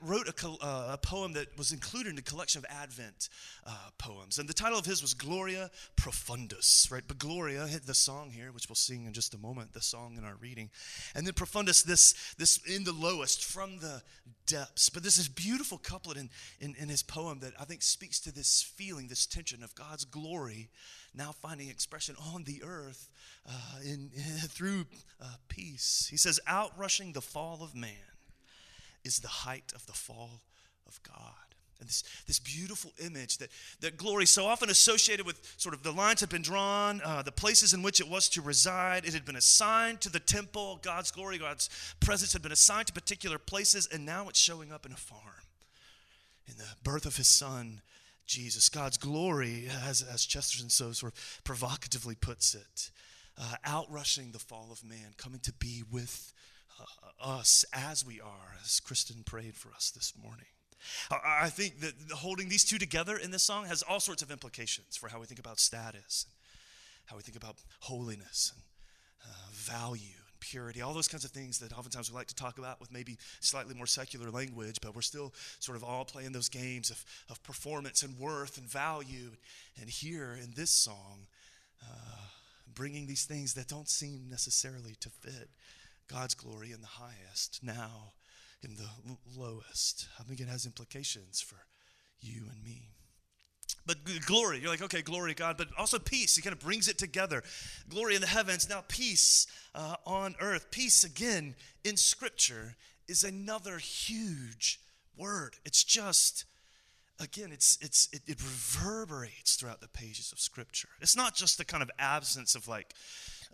wrote 0.00 0.28
a, 0.28 0.48
uh, 0.64 0.92
a, 0.92 0.98
poem 0.98 1.32
that 1.34 1.56
was 1.56 1.72
included 1.72 2.12
in 2.12 2.18
a 2.18 2.22
collection 2.22 2.58
of 2.58 2.66
Advent 2.68 3.28
uh, 3.66 3.70
poems, 3.98 4.38
and 4.38 4.48
the 4.48 4.54
title 4.54 4.78
of 4.78 4.86
his 4.86 5.02
was 5.02 5.14
Gloria 5.14 5.70
Profundis. 5.96 6.90
Right, 6.90 7.02
but 7.06 7.18
Gloria, 7.18 7.66
the 7.84 7.94
song 7.94 8.30
here, 8.30 8.52
which 8.52 8.68
we'll 8.68 8.76
sing 8.76 9.06
in 9.06 9.12
just 9.12 9.34
a 9.34 9.38
moment, 9.38 9.72
the 9.72 9.80
song 9.80 10.16
in 10.16 10.24
our 10.24 10.36
reading, 10.36 10.70
and 11.14 11.26
then 11.26 11.34
Profundis, 11.34 11.84
this 11.84 12.34
this 12.38 12.58
in 12.66 12.84
the 12.84 12.92
lowest, 12.92 13.44
from 13.44 13.78
the 13.78 14.02
depths. 14.46 14.88
But 14.88 15.02
this 15.02 15.18
is 15.18 15.28
beautiful 15.28 15.78
couplet 15.78 16.16
in, 16.16 16.30
in, 16.60 16.74
in 16.78 16.88
his 16.88 17.02
poem 17.02 17.40
that 17.40 17.52
I 17.58 17.64
think 17.64 17.82
speaks 17.82 18.20
to 18.20 18.32
this 18.32 18.62
feeling, 18.62 19.08
this 19.08 19.26
tension 19.26 19.62
of 19.62 19.74
God's 19.74 20.04
glory 20.04 20.70
now 21.14 21.32
finding 21.32 21.68
expression 21.68 22.16
on 22.34 22.44
the 22.44 22.62
earth 22.64 23.10
uh, 23.46 23.80
in, 23.84 24.10
in, 24.14 24.22
through 24.48 24.86
uh, 25.20 25.34
peace. 25.48 26.08
He 26.10 26.16
says, 26.16 26.40
Outrushing 26.48 27.12
the 27.12 27.20
fall 27.20 27.58
of 27.62 27.74
man 27.74 27.90
is 29.04 29.18
the 29.18 29.28
height 29.28 29.72
of 29.74 29.86
the 29.86 29.92
fall 29.92 30.42
of 30.86 31.02
God. 31.02 31.52
And 31.80 31.88
this, 31.88 32.04
this 32.28 32.38
beautiful 32.38 32.92
image 33.04 33.38
that, 33.38 33.48
that 33.80 33.96
glory, 33.96 34.24
so 34.24 34.46
often 34.46 34.70
associated 34.70 35.26
with 35.26 35.40
sort 35.56 35.74
of 35.74 35.82
the 35.82 35.90
lines 35.90 36.20
had 36.20 36.28
been 36.28 36.42
drawn, 36.42 37.00
uh, 37.04 37.22
the 37.22 37.32
places 37.32 37.74
in 37.74 37.82
which 37.82 38.00
it 38.00 38.08
was 38.08 38.28
to 38.30 38.40
reside. 38.40 39.04
It 39.04 39.14
had 39.14 39.24
been 39.24 39.34
assigned 39.34 40.00
to 40.02 40.08
the 40.08 40.20
temple. 40.20 40.78
God's 40.80 41.10
glory, 41.10 41.38
God's 41.38 41.68
presence 41.98 42.32
had 42.34 42.42
been 42.42 42.52
assigned 42.52 42.86
to 42.86 42.92
particular 42.92 43.36
places, 43.36 43.88
and 43.92 44.06
now 44.06 44.28
it's 44.28 44.38
showing 44.38 44.70
up 44.70 44.86
in 44.86 44.92
a 44.92 44.96
farm. 44.96 45.42
In 46.46 46.56
the 46.56 46.68
birth 46.84 47.04
of 47.04 47.16
his 47.16 47.26
son, 47.26 47.80
Jesus. 48.26 48.68
God's 48.68 48.96
glory, 48.96 49.68
as, 49.86 50.02
as 50.02 50.24
Chesterton 50.24 50.70
so 50.70 50.92
sort 50.92 51.12
of 51.12 51.40
provocatively 51.44 52.14
puts 52.14 52.54
it, 52.54 52.90
uh, 53.38 53.54
outrushing 53.66 54.32
the 54.32 54.38
fall 54.38 54.68
of 54.70 54.84
man, 54.84 55.14
coming 55.16 55.40
to 55.40 55.52
be 55.52 55.82
with 55.90 56.32
uh, 56.80 56.84
us 57.24 57.64
as 57.72 58.04
we 58.04 58.20
are, 58.20 58.56
as 58.62 58.80
Kristen 58.80 59.22
prayed 59.24 59.56
for 59.56 59.70
us 59.70 59.90
this 59.90 60.12
morning. 60.22 60.46
I 61.10 61.48
think 61.48 61.80
that 61.80 61.94
holding 62.12 62.48
these 62.48 62.64
two 62.64 62.78
together 62.78 63.16
in 63.16 63.30
this 63.30 63.44
song 63.44 63.66
has 63.66 63.82
all 63.82 64.00
sorts 64.00 64.22
of 64.22 64.32
implications 64.32 64.96
for 64.96 65.08
how 65.08 65.20
we 65.20 65.26
think 65.26 65.38
about 65.38 65.60
status, 65.60 66.26
how 67.06 67.16
we 67.16 67.22
think 67.22 67.36
about 67.36 67.56
holiness 67.80 68.52
and 68.54 68.64
uh, 69.24 69.50
value 69.52 70.21
purity, 70.42 70.82
all 70.82 70.92
those 70.92 71.08
kinds 71.08 71.24
of 71.24 71.30
things 71.30 71.58
that 71.60 71.72
oftentimes 71.72 72.10
we 72.10 72.16
like 72.16 72.26
to 72.26 72.34
talk 72.34 72.58
about 72.58 72.80
with 72.80 72.92
maybe 72.92 73.16
slightly 73.40 73.74
more 73.74 73.86
secular 73.86 74.30
language, 74.30 74.78
but 74.82 74.94
we're 74.94 75.02
still 75.02 75.32
sort 75.60 75.76
of 75.76 75.84
all 75.84 76.04
playing 76.04 76.32
those 76.32 76.48
games 76.48 76.90
of, 76.90 77.04
of 77.30 77.42
performance 77.42 78.02
and 78.02 78.18
worth 78.18 78.58
and 78.58 78.68
value. 78.68 79.30
And 79.80 79.88
here 79.88 80.36
in 80.42 80.52
this 80.56 80.70
song, 80.70 81.26
uh, 81.82 82.26
bringing 82.74 83.06
these 83.06 83.24
things 83.24 83.54
that 83.54 83.68
don't 83.68 83.88
seem 83.88 84.28
necessarily 84.28 84.96
to 85.00 85.08
fit 85.08 85.48
God's 86.08 86.34
glory 86.34 86.72
in 86.72 86.80
the 86.80 86.86
highest, 86.86 87.60
now 87.62 88.12
in 88.62 88.76
the 88.76 88.88
lowest. 89.36 90.08
I 90.18 90.24
think 90.24 90.40
it 90.40 90.48
has 90.48 90.66
implications 90.66 91.40
for 91.40 91.56
you 92.20 92.42
and 92.50 92.62
me. 92.64 92.88
But 93.84 93.98
glory, 94.26 94.60
you're 94.60 94.70
like, 94.70 94.82
okay, 94.82 95.02
glory 95.02 95.34
God, 95.34 95.56
but 95.56 95.68
also 95.76 95.98
peace. 95.98 96.36
He 96.36 96.42
kind 96.42 96.52
of 96.52 96.60
brings 96.60 96.86
it 96.88 96.98
together. 96.98 97.42
Glory 97.88 98.14
in 98.14 98.20
the 98.20 98.26
heavens, 98.26 98.68
now 98.68 98.84
peace 98.86 99.46
uh, 99.74 99.96
on 100.06 100.36
earth. 100.40 100.70
Peace, 100.70 101.02
again, 101.02 101.54
in 101.84 101.96
Scripture, 101.96 102.76
is 103.08 103.24
another 103.24 103.78
huge 103.78 104.80
word. 105.16 105.56
It's 105.64 105.82
just, 105.82 106.44
again, 107.18 107.50
it's, 107.52 107.76
it's, 107.80 108.08
it, 108.12 108.22
it 108.26 108.40
reverberates 108.40 109.56
throughout 109.56 109.80
the 109.80 109.88
pages 109.88 110.30
of 110.32 110.38
Scripture. 110.38 110.88
It's 111.00 111.16
not 111.16 111.34
just 111.34 111.58
the 111.58 111.64
kind 111.64 111.82
of 111.82 111.90
absence 111.98 112.54
of 112.54 112.68
like, 112.68 112.94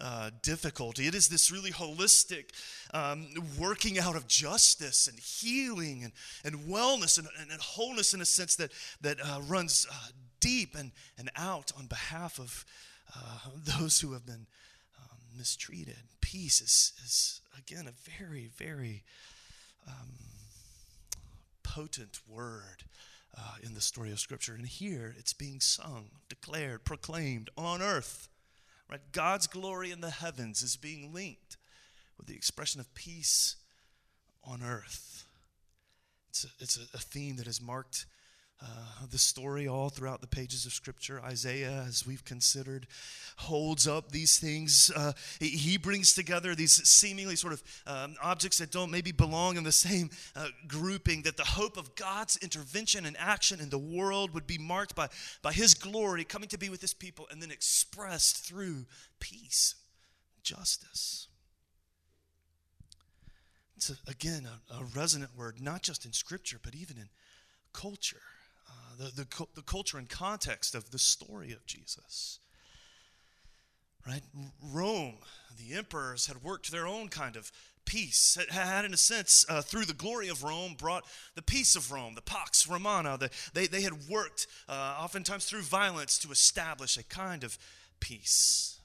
uh, 0.01 0.31
difficulty. 0.43 1.07
It 1.07 1.15
is 1.15 1.29
this 1.29 1.51
really 1.51 1.71
holistic 1.71 2.51
um, 2.95 3.27
working 3.59 3.99
out 3.99 4.17
of 4.17 4.27
justice 4.27 5.09
and 5.09 5.19
healing 5.19 6.05
and, 6.05 6.13
and 6.45 6.69
wellness 6.69 7.19
and, 7.19 7.29
and, 7.41 7.51
and 7.51 7.61
wholeness 7.61 8.15
in 8.15 8.21
a 8.21 8.25
sense 8.25 8.57
that, 8.57 8.71
that 9.01 9.19
uh, 9.21 9.41
runs 9.49 9.87
uh, 9.91 10.09
deep 10.41 10.77
and, 10.77 10.93
and 11.19 11.31
out 11.37 11.73
on 11.77 11.87
behalf 11.87 12.39
of 12.39 12.65
uh, 13.17 13.51
those 13.79 14.01
who 14.01 14.13
have 14.13 14.25
been 14.25 14.47
um, 14.99 15.19
mistreated. 15.37 15.97
Peace 16.21 16.61
is, 16.61 16.93
is, 17.05 17.41
again, 17.59 17.89
a 17.89 18.11
very, 18.19 18.51
very 18.57 19.03
um, 19.87 20.13
potent 21.63 22.21
word. 22.29 22.85
Uh, 23.37 23.55
in 23.63 23.75
the 23.75 23.81
story 23.81 24.11
of 24.11 24.19
Scripture. 24.19 24.55
And 24.55 24.67
here 24.67 25.15
it's 25.17 25.33
being 25.33 25.61
sung, 25.61 26.07
declared, 26.29 26.85
proclaimed 26.85 27.51
on 27.57 27.81
earth 27.81 28.29
Right? 28.91 29.01
God's 29.13 29.47
glory 29.47 29.91
in 29.91 30.01
the 30.01 30.11
heavens 30.11 30.63
is 30.63 30.77
being 30.77 31.13
linked 31.13 31.57
with 32.17 32.27
the 32.27 32.35
expression 32.35 32.81
of 32.81 32.95
peace 32.95 33.57
on 34.43 34.63
earth. 34.63 35.27
It's 36.31 36.45
a, 36.45 36.49
it's 36.59 36.77
a, 36.79 36.97
a 36.97 37.01
theme 37.01 37.37
that 37.37 37.47
has 37.47 37.61
marked 37.61 38.07
uh, 38.61 39.07
the 39.11 39.19
story 39.19 39.69
all 39.69 39.89
throughout 39.89 40.21
the 40.21 40.27
pages 40.27 40.67
of 40.67 40.73
Scripture. 40.73 41.21
Isaiah, 41.25 41.85
as 41.87 42.05
we've 42.05 42.25
considered, 42.25 42.89
holds 43.37 43.87
up 43.87 44.11
these 44.11 44.39
things. 44.39 44.91
Uh, 44.95 45.13
he 45.39 45.79
brings 45.79 46.13
together 46.13 46.55
these 46.55 46.73
seemingly 46.89 47.37
sort 47.37 47.53
of 47.53 47.63
um, 47.87 48.17
objects 48.21 48.59
that 48.59 48.73
don't 48.73 48.91
maybe 48.91 49.13
belong 49.13 49.57
in 49.57 49.63
the 49.63 49.71
same 49.71 50.11
uh, 50.35 50.49
grouping, 50.67 51.23
that 51.23 51.37
the 51.37 51.45
hope 51.45 51.77
of 51.77 51.95
God's 51.95 52.37
intervention 52.39 53.07
and 53.07 53.17
action 53.19 53.61
in 53.61 53.71
the 53.71 53.79
world 53.79 54.35
would 54.35 54.47
be 54.47 54.59
marked 54.59 54.97
by, 54.97 55.09
by 55.41 55.53
His 55.53 55.75
glory 55.75 56.25
coming 56.25 56.49
to 56.49 56.59
be 56.59 56.69
with 56.69 56.81
His 56.81 56.95
people 56.95 57.29
and 57.31 57.41
then 57.41 57.53
expressed 57.53 58.39
through 58.45 58.87
peace, 59.21 59.77
justice. 60.43 61.29
It's, 63.77 63.91
a, 63.91 64.11
again, 64.11 64.49
a, 64.49 64.81
a 64.81 64.85
resonant 64.97 65.37
word, 65.37 65.61
not 65.61 65.83
just 65.83 66.05
in 66.05 66.13
Scripture, 66.13 66.59
but 66.61 66.75
even 66.75 66.97
in 66.97 67.09
culture 67.73 68.23
the, 68.99 69.13
the, 69.15 69.47
the 69.55 69.63
culture 69.63 69.97
and 69.97 70.09
context 70.09 70.75
of 70.75 70.91
the 70.91 70.99
story 70.99 71.53
of 71.53 71.65
Jesus. 71.67 72.41
Right? 74.07 74.23
Rome, 74.63 75.19
the 75.57 75.75
emperors 75.75 76.27
had 76.27 76.43
worked 76.43 76.71
their 76.71 76.87
own 76.87 77.09
kind 77.09 77.37
of 77.37 77.53
peace, 77.85 78.37
had, 78.51 78.85
in 78.85 78.93
a 78.93 78.99
sense, 78.99 79.47
uh, 79.49 79.63
through 79.63 79.85
the 79.85 79.95
glory 79.95 80.29
of 80.29 80.43
Rome, 80.43 80.75
brought 80.79 81.05
the 81.35 81.43
peace 81.43 81.77
of 81.77 81.93
Rome, 81.93 82.15
the 82.15 82.23
Pax 82.23 82.69
Romana. 82.69 83.17
The, 83.17 83.31
they, 83.55 83.67
they 83.67 83.83
had 83.83 84.09
worked, 84.09 84.47
uh, 84.69 84.99
oftentimes 85.01 85.45
through 85.45 85.63
violence, 85.63 86.19
to 86.19 86.31
establish 86.31 86.97
a 86.97 87.05
kind 87.05 87.45
of 87.45 87.59
peace. 88.01 88.81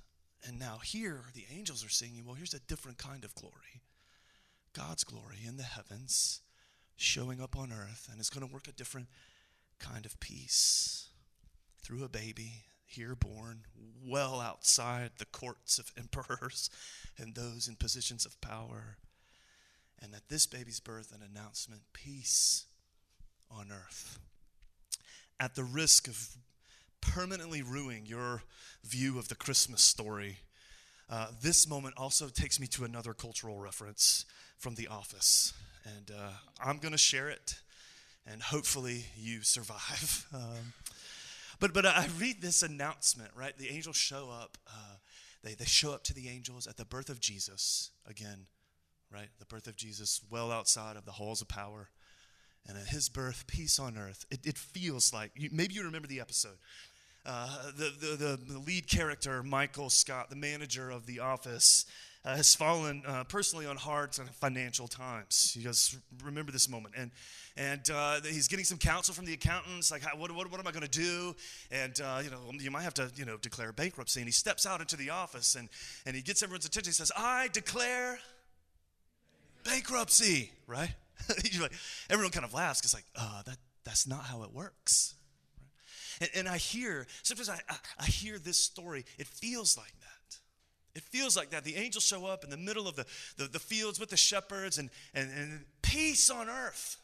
And 0.46 0.60
now 0.60 0.80
here, 0.84 1.22
the 1.34 1.46
angels 1.54 1.86
are 1.86 1.90
singing, 1.90 2.26
well, 2.26 2.36
here's 2.36 2.54
a 2.54 2.60
different 2.60 2.98
kind 2.98 3.24
of 3.24 3.34
glory 3.36 3.82
God's 4.74 5.04
glory 5.04 5.40
in 5.46 5.58
the 5.58 5.64
heavens, 5.64 6.42
showing 6.96 7.42
up 7.42 7.58
on 7.58 7.72
earth, 7.72 8.10
and 8.12 8.20
it's 8.20 8.30
going 8.30 8.46
to 8.46 8.54
work 8.54 8.68
a 8.68 8.72
different 8.72 9.08
kind 9.80 10.06
of 10.06 10.20
peace 10.20 11.10
through 11.82 12.04
a 12.04 12.10
baby 12.10 12.64
here 12.86 13.16
born, 13.16 13.62
well 14.06 14.40
outside 14.40 15.12
the 15.18 15.26
courts 15.26 15.80
of 15.80 15.92
emperors 15.98 16.70
and 17.18 17.36
those 17.36 17.68
in 17.68 17.76
positions 17.76 18.26
of 18.26 18.40
power. 18.42 18.98
And 20.02 20.14
at 20.14 20.30
this 20.30 20.46
baby's 20.46 20.80
birth, 20.80 21.14
an 21.14 21.22
announcement 21.22 21.82
peace 21.94 22.66
on 23.50 23.72
earth. 23.72 24.20
At 25.40 25.56
the 25.56 25.64
risk 25.64 26.08
of 26.08 26.36
permanently 27.02 27.62
ruining 27.62 28.06
your 28.06 28.44
view 28.84 29.18
of 29.18 29.28
the 29.28 29.36
Christmas 29.36 29.82
story, 29.82 30.40
uh, 31.10 31.28
this 31.42 31.68
moment 31.68 31.96
also 31.98 32.28
takes 32.28 32.60
me 32.60 32.68
to 32.68 32.84
another 32.84 33.14
cultural 33.14 33.60
reference 33.60 34.26
from 34.58 34.76
The 34.76 34.88
Office. 34.88 35.54
And 35.86 36.12
uh, 36.12 36.32
I'm 36.64 36.78
going 36.78 36.94
to 36.94 36.98
share 36.98 37.30
it 37.30 37.56
and 38.26 38.42
hopefully 38.42 39.06
you 39.16 39.42
survive. 39.42 40.28
Um, 40.36 40.74
but 41.60 41.74
but 41.74 41.86
I 41.86 42.08
read 42.20 42.42
this 42.42 42.64
announcement, 42.64 43.32
right? 43.36 43.56
The 43.58 43.70
angels 43.70 43.96
show 43.96 44.30
up. 44.30 44.58
Uh, 44.68 44.96
they 45.44 45.54
they 45.54 45.66
show 45.66 45.94
up 45.94 46.04
to 46.06 46.14
the 46.14 46.28
angels 46.28 46.68
at 46.68 46.76
the 46.76 46.84
birth 46.84 47.10
of 47.10 47.20
Jesus 47.20 47.92
again, 48.06 48.48
right? 49.12 49.30
The 49.40 49.46
birth 49.46 49.68
of 49.68 49.76
Jesus, 49.76 50.22
well 50.30 50.52
outside 50.52 50.98
of 50.98 51.06
the 51.06 51.12
halls 51.14 51.42
of 51.42 51.48
power, 51.48 51.90
and 52.68 52.78
at 52.78 52.88
His 52.88 53.08
birth, 53.08 53.46
peace 53.48 53.80
on 53.80 53.98
earth. 53.98 54.26
It, 54.32 54.40
it 54.46 54.58
feels 54.58 55.14
like 55.14 55.32
you, 55.36 55.50
maybe 55.54 55.76
you 55.76 55.84
remember 55.84 56.08
the 56.08 56.20
episode. 56.20 56.58
Uh, 57.26 57.72
the, 57.78 57.94
the, 57.98 58.16
the, 58.18 58.40
the 58.54 58.60
lead 58.60 58.90
character, 58.90 59.42
Michael 59.44 59.90
Scott, 59.90 60.30
the 60.30 60.36
manager 60.36 60.90
of 60.90 61.06
the 61.06 61.20
office, 61.20 61.86
uh, 62.26 62.36
has 62.36 62.56
fallen 62.56 63.04
uh, 63.06 63.24
personally 63.26 63.66
on 63.66 63.76
hard 63.76 64.16
financial 64.16 64.88
times. 64.88 65.56
You 65.58 65.66
guys 65.66 65.98
remember 66.24 66.52
this 66.52 66.70
moment. 66.70 66.96
And, 66.98 67.12
and 67.58 67.82
uh, 67.94 68.22
he's 68.22 68.48
getting 68.48 68.66
some 68.66 68.78
counsel 68.78 69.14
from 69.14 69.26
the 69.26 69.34
accountants, 69.34 69.92
like, 69.92 70.04
what, 70.18 70.32
what, 70.32 70.50
what 70.50 70.60
am 70.60 70.68
I 70.68 70.72
going 70.72 70.86
to 70.86 70.90
do? 70.90 71.36
And, 71.72 72.00
uh, 72.02 72.22
you 72.24 72.30
know, 72.30 72.40
you 72.54 72.72
might 72.72 72.84
have 72.84 72.94
to, 72.96 73.12
you 73.16 73.26
know, 73.26 73.38
declare 73.38 73.74
bankruptcy. 73.74 74.22
And 74.22 74.28
he 74.28 74.32
steps 74.32 74.66
out 74.66 74.80
into 74.80 74.96
the 74.96 75.10
office 75.10 75.56
and, 75.56 75.70
and 76.06 76.16
he 76.16 76.22
gets 76.22 76.42
everyone's 76.44 76.66
attention. 76.66 76.90
He 76.92 76.96
says, 76.96 77.12
I 77.18 77.50
declare 77.52 78.20
bankruptcy, 79.66 80.52
right? 80.66 80.94
like, 81.60 81.74
everyone 82.10 82.32
kind 82.32 82.46
of 82.46 82.54
laughs 82.54 82.80
because 82.80 82.94
like, 82.94 83.06
uh, 83.18 83.44
that, 83.44 83.58
that's 83.84 84.08
not 84.08 84.24
how 84.24 84.44
it 84.44 84.54
works. 84.54 85.16
And, 86.22 86.30
and 86.36 86.48
I 86.48 86.58
hear, 86.58 87.06
sometimes 87.22 87.50
I, 87.50 87.60
I, 87.70 87.76
I 88.00 88.06
hear 88.06 88.40
this 88.40 88.58
story, 88.58 89.06
it 89.18 89.28
feels 89.28 89.78
like. 89.78 89.94
It 90.96 91.04
feels 91.04 91.36
like 91.36 91.50
that. 91.52 91.64
The 91.64 91.76
angels 91.76 92.04
show 92.04 92.26
up 92.26 92.44
in 92.44 92.50
the 92.50 92.58
middle 92.58 92.88
of 92.88 92.96
the, 92.96 93.06
the, 93.38 93.48
the 93.48 93.60
fields 93.60 94.00
with 94.00 94.10
the 94.10 94.18
shepherds 94.18 94.78
and, 94.78 94.90
and, 95.14 95.32
and 95.32 95.66
peace 95.82 96.30
on 96.30 96.50
earth. 96.50 96.98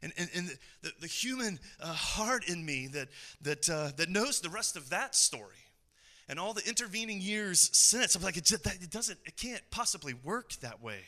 And, 0.00 0.12
and, 0.16 0.28
and 0.34 0.58
the, 0.82 0.92
the 1.00 1.08
human 1.08 1.58
uh, 1.80 1.92
heart 1.92 2.48
in 2.48 2.64
me 2.64 2.86
that, 2.88 3.08
that, 3.42 3.68
uh, 3.68 3.90
that 3.96 4.08
knows 4.08 4.40
the 4.40 4.48
rest 4.48 4.76
of 4.76 4.90
that 4.90 5.16
story 5.16 5.56
and 6.28 6.38
all 6.38 6.52
the 6.52 6.66
intervening 6.68 7.20
years 7.20 7.70
since, 7.72 8.14
I'm 8.14 8.22
like, 8.22 8.36
it, 8.36 8.44
just, 8.44 8.66
it 8.66 8.90
doesn't, 8.90 9.18
it 9.24 9.36
can't 9.36 9.62
possibly 9.70 10.14
work 10.14 10.52
that 10.60 10.82
way. 10.82 11.00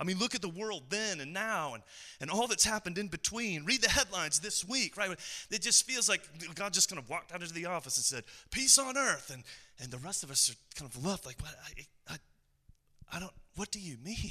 I 0.00 0.04
mean, 0.04 0.18
look 0.18 0.34
at 0.34 0.42
the 0.42 0.48
world 0.48 0.84
then 0.90 1.20
and 1.20 1.32
now 1.32 1.74
and, 1.74 1.82
and 2.20 2.30
all 2.30 2.46
that's 2.46 2.64
happened 2.64 2.98
in 2.98 3.08
between. 3.08 3.64
Read 3.64 3.82
the 3.82 3.90
headlines 3.90 4.38
this 4.38 4.66
week, 4.66 4.96
right? 4.96 5.10
It 5.50 5.60
just 5.60 5.84
feels 5.86 6.08
like 6.08 6.22
God 6.54 6.72
just 6.72 6.88
kind 6.88 7.00
of 7.00 7.10
walked 7.10 7.32
out 7.32 7.42
into 7.42 7.54
the 7.54 7.66
office 7.66 7.96
and 7.96 8.04
said, 8.04 8.24
Peace 8.50 8.78
on 8.78 8.96
earth. 8.96 9.30
And, 9.32 9.42
and 9.80 9.90
the 9.90 9.98
rest 9.98 10.22
of 10.22 10.30
us 10.30 10.50
are 10.50 10.78
kind 10.78 10.90
of 10.90 11.04
left 11.04 11.26
like, 11.26 11.40
What? 11.40 11.54
I, 11.64 12.14
I, 12.14 13.16
I 13.16 13.20
don't, 13.20 13.32
what 13.56 13.70
do 13.70 13.80
you 13.80 13.96
mean? 14.04 14.30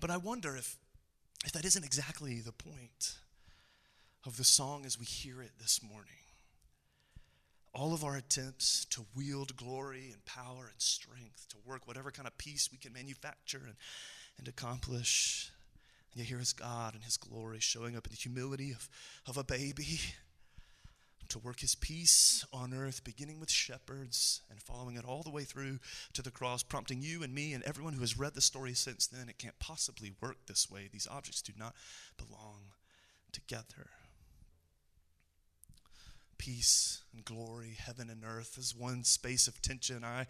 But 0.00 0.10
I 0.10 0.16
wonder 0.16 0.56
if, 0.56 0.76
if 1.44 1.50
that 1.52 1.64
isn't 1.64 1.84
exactly 1.84 2.40
the 2.40 2.52
point 2.52 3.16
of 4.24 4.36
the 4.36 4.44
song 4.44 4.86
as 4.86 4.96
we 4.96 5.04
hear 5.04 5.42
it 5.42 5.50
this 5.58 5.80
morning 5.82 6.14
all 7.74 7.94
of 7.94 8.02
our 8.02 8.16
attempts 8.16 8.84
to 8.86 9.04
wield 9.14 9.56
glory 9.56 10.10
and 10.12 10.24
power 10.24 10.68
and 10.70 10.80
strength, 10.80 11.46
to 11.48 11.56
work 11.64 11.86
whatever 11.86 12.10
kind 12.10 12.26
of 12.26 12.36
peace 12.38 12.70
we 12.72 12.78
can 12.78 12.92
manufacture 12.92 13.62
and, 13.64 13.76
and 14.38 14.48
accomplish. 14.48 15.50
And 16.12 16.20
yet 16.20 16.28
here 16.28 16.40
is 16.40 16.52
God 16.52 16.94
and 16.94 17.04
his 17.04 17.16
glory 17.16 17.58
showing 17.60 17.96
up 17.96 18.06
in 18.06 18.12
the 18.12 18.16
humility 18.16 18.72
of, 18.72 18.88
of 19.26 19.36
a 19.36 19.44
baby 19.44 20.00
to 21.28 21.38
work 21.38 21.60
his 21.60 21.74
peace 21.74 22.46
on 22.52 22.72
earth, 22.72 23.04
beginning 23.04 23.38
with 23.38 23.50
shepherds 23.50 24.40
and 24.50 24.62
following 24.62 24.96
it 24.96 25.04
all 25.04 25.22
the 25.22 25.30
way 25.30 25.44
through 25.44 25.78
to 26.14 26.22
the 26.22 26.30
cross, 26.30 26.62
prompting 26.62 27.02
you 27.02 27.22
and 27.22 27.34
me 27.34 27.52
and 27.52 27.62
everyone 27.64 27.92
who 27.92 28.00
has 28.00 28.18
read 28.18 28.34
the 28.34 28.40
story 28.40 28.72
since 28.72 29.06
then. 29.06 29.28
It 29.28 29.38
can't 29.38 29.58
possibly 29.58 30.12
work 30.22 30.38
this 30.46 30.70
way. 30.70 30.88
These 30.90 31.08
objects 31.10 31.42
do 31.42 31.52
not 31.58 31.74
belong 32.16 32.72
together 33.30 33.90
peace 36.38 37.02
and 37.12 37.24
glory, 37.24 37.76
heaven 37.78 38.08
and 38.08 38.24
earth, 38.24 38.56
is 38.56 38.74
one 38.74 39.04
space 39.04 39.48
of 39.48 39.60
tension 39.60 40.04
I 40.04 40.26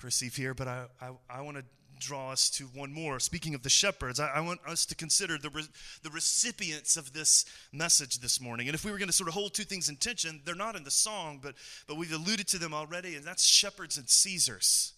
perceive 0.00 0.34
here, 0.36 0.54
but 0.54 0.68
I, 0.68 0.84
I, 1.00 1.10
I 1.28 1.40
want 1.42 1.56
to 1.58 1.64
draw 1.98 2.32
us 2.32 2.48
to 2.50 2.64
one 2.64 2.92
more. 2.92 3.20
Speaking 3.20 3.54
of 3.54 3.62
the 3.62 3.70
shepherds, 3.70 4.18
I, 4.18 4.28
I 4.28 4.40
want 4.40 4.60
us 4.66 4.86
to 4.86 4.94
consider 4.94 5.36
the, 5.38 5.50
re, 5.50 5.62
the 6.02 6.10
recipients 6.10 6.96
of 6.96 7.12
this 7.12 7.44
message 7.72 8.18
this 8.18 8.40
morning. 8.40 8.68
And 8.68 8.74
if 8.74 8.84
we 8.84 8.90
were 8.90 8.98
going 8.98 9.08
to 9.08 9.14
sort 9.14 9.28
of 9.28 9.34
hold 9.34 9.54
two 9.54 9.64
things 9.64 9.88
in 9.88 9.96
tension, 9.96 10.40
they're 10.44 10.54
not 10.54 10.76
in 10.76 10.84
the 10.84 10.90
song, 10.90 11.40
but, 11.42 11.54
but 11.86 11.96
we've 11.96 12.12
alluded 12.12 12.48
to 12.48 12.58
them 12.58 12.72
already, 12.72 13.16
and 13.16 13.24
that's 13.24 13.44
shepherds 13.44 13.98
and 13.98 14.08
Caesars. 14.08 14.94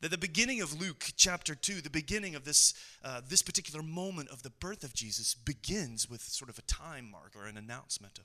That 0.00 0.10
the 0.10 0.18
beginning 0.18 0.60
of 0.60 0.80
Luke 0.80 1.12
chapter 1.16 1.54
2, 1.54 1.80
the 1.80 1.88
beginning 1.88 2.34
of 2.34 2.44
this, 2.44 2.74
uh, 3.04 3.20
this 3.26 3.40
particular 3.40 3.84
moment 3.84 4.30
of 4.30 4.42
the 4.42 4.50
birth 4.50 4.82
of 4.82 4.94
Jesus 4.94 5.34
begins 5.34 6.10
with 6.10 6.22
sort 6.22 6.50
of 6.50 6.58
a 6.58 6.62
time 6.62 7.08
mark 7.08 7.34
or 7.36 7.46
an 7.46 7.56
announcement 7.56 8.18
of 8.18 8.24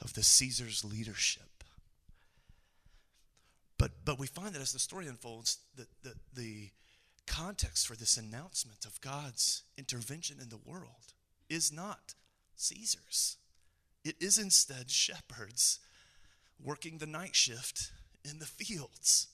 of 0.00 0.14
the 0.14 0.22
Caesar's 0.22 0.84
leadership. 0.84 1.57
But, 3.78 3.92
but 4.04 4.18
we 4.18 4.26
find 4.26 4.54
that 4.54 4.62
as 4.62 4.72
the 4.72 4.78
story 4.78 5.06
unfolds, 5.06 5.58
the, 5.76 5.86
the, 6.02 6.14
the 6.34 6.70
context 7.26 7.86
for 7.86 7.94
this 7.94 8.16
announcement 8.16 8.84
of 8.84 9.00
God's 9.00 9.62
intervention 9.76 10.38
in 10.42 10.48
the 10.48 10.58
world 10.64 11.14
is 11.48 11.72
not 11.72 12.14
Caesar's. 12.56 13.36
It 14.04 14.16
is 14.20 14.38
instead 14.38 14.90
shepherds 14.90 15.78
working 16.62 16.98
the 16.98 17.06
night 17.06 17.36
shift 17.36 17.92
in 18.24 18.40
the 18.40 18.46
fields. 18.46 19.28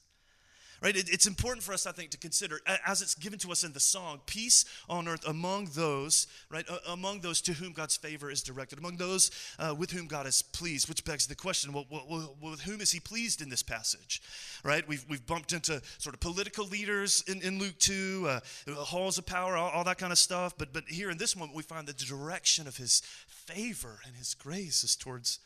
Right? 0.85 0.99
It, 0.99 1.09
it's 1.09 1.27
important 1.27 1.65
for 1.65 1.73
us, 1.73 1.87
I 1.87 1.93
think, 1.93 2.11
to 2.11 2.19
consider, 2.19 2.61
as 2.87 3.01
it's 3.01 3.15
given 3.15 3.39
to 3.39 3.51
us 3.51 3.65
in 3.65 3.73
the 3.73 3.81
song, 3.81 4.21
peace 4.27 4.67
on 4.87 5.09
earth 5.09 5.27
among 5.27 5.71
those, 5.73 6.27
right, 6.51 6.67
uh, 6.69 6.77
among 6.91 7.21
those 7.21 7.41
to 7.43 7.55
whom 7.55 7.73
God's 7.73 7.97
favor 7.97 8.31
is 8.31 8.43
directed, 8.43 8.79
among 8.79 8.99
those 8.99 9.31
uh, 9.59 9.75
with 9.75 9.93
whom 9.93 10.07
God 10.07 10.27
is 10.27 10.43
pleased, 10.43 10.91
which 10.91 11.03
begs 11.07 11.27
the 11.27 11.35
question, 11.35 11.73
well, 11.73 11.87
well, 11.91 12.05
well, 12.11 12.37
with 12.51 12.61
whom 12.61 12.83
is 12.83 12.93
he 12.93 13.01
pleased 13.01 13.41
in 13.41 13.49
this 13.49 13.63
passage? 13.63 14.21
Right? 14.63 14.87
We've, 14.87 15.07
we've 15.09 15.25
bumped 15.25 15.55
into 15.55 15.81
sort 15.97 16.15
of 16.15 16.21
political 16.21 16.67
leaders 16.67 17.25
in, 17.27 17.41
in 17.41 17.59
Luke 17.59 17.79
2, 17.79 18.27
uh, 18.29 18.41
halls 18.75 19.17
of 19.17 19.25
power, 19.25 19.57
all, 19.57 19.71
all 19.71 19.85
that 19.85 19.97
kind 19.97 20.13
of 20.13 20.19
stuff. 20.19 20.53
But, 20.59 20.75
but 20.75 20.85
here 20.87 21.09
in 21.09 21.17
this 21.17 21.35
moment, 21.35 21.57
we 21.57 21.63
find 21.63 21.87
the 21.87 21.95
direction 21.95 22.69
of 22.69 22.77
his 22.77 23.01
favor 23.27 24.01
and 24.07 24.17
his 24.17 24.35
grace 24.35 24.85
is 24.85 24.97
towards 24.97 25.39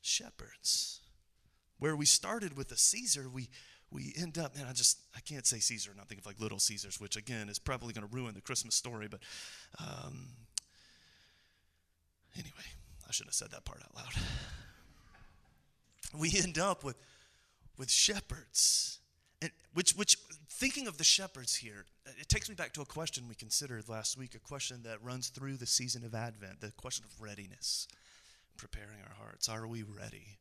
shepherds. 0.00 0.98
Where 1.78 1.94
we 1.94 2.04
started 2.04 2.56
with 2.56 2.68
the 2.68 2.76
Caesar, 2.76 3.28
we 3.32 3.48
we 3.92 4.14
end 4.16 4.38
up, 4.38 4.56
man, 4.56 4.66
I 4.68 4.72
just, 4.72 4.98
I 5.14 5.20
can't 5.20 5.46
say 5.46 5.58
Caesar 5.58 5.90
and 5.90 5.98
not 5.98 6.08
think 6.08 6.20
of 6.20 6.26
like 6.26 6.40
Little 6.40 6.58
Caesars, 6.58 7.00
which 7.00 7.16
again 7.16 7.48
is 7.48 7.58
probably 7.58 7.92
going 7.92 8.08
to 8.08 8.14
ruin 8.14 8.34
the 8.34 8.40
Christmas 8.40 8.74
story. 8.74 9.08
But 9.08 9.20
um, 9.78 10.28
anyway, 12.34 12.52
I 13.06 13.12
shouldn't 13.12 13.30
have 13.30 13.34
said 13.34 13.50
that 13.50 13.64
part 13.64 13.82
out 13.82 13.94
loud. 13.94 14.12
We 16.14 16.30
end 16.36 16.58
up 16.58 16.84
with, 16.84 16.96
with 17.78 17.90
shepherds. 17.90 18.98
And 19.40 19.50
which, 19.72 19.92
which, 19.92 20.18
thinking 20.50 20.86
of 20.86 20.98
the 20.98 21.04
shepherds 21.04 21.56
here, 21.56 21.86
it 22.20 22.28
takes 22.28 22.50
me 22.50 22.54
back 22.54 22.72
to 22.74 22.82
a 22.82 22.84
question 22.84 23.28
we 23.28 23.34
considered 23.34 23.88
last 23.88 24.18
week, 24.18 24.34
a 24.34 24.38
question 24.38 24.82
that 24.82 25.02
runs 25.02 25.28
through 25.28 25.56
the 25.56 25.66
season 25.66 26.04
of 26.04 26.14
Advent, 26.14 26.60
the 26.60 26.70
question 26.72 27.06
of 27.06 27.18
readiness, 27.18 27.88
preparing 28.58 29.00
our 29.08 29.14
hearts. 29.24 29.48
Are 29.48 29.66
we 29.66 29.82
ready? 29.82 30.36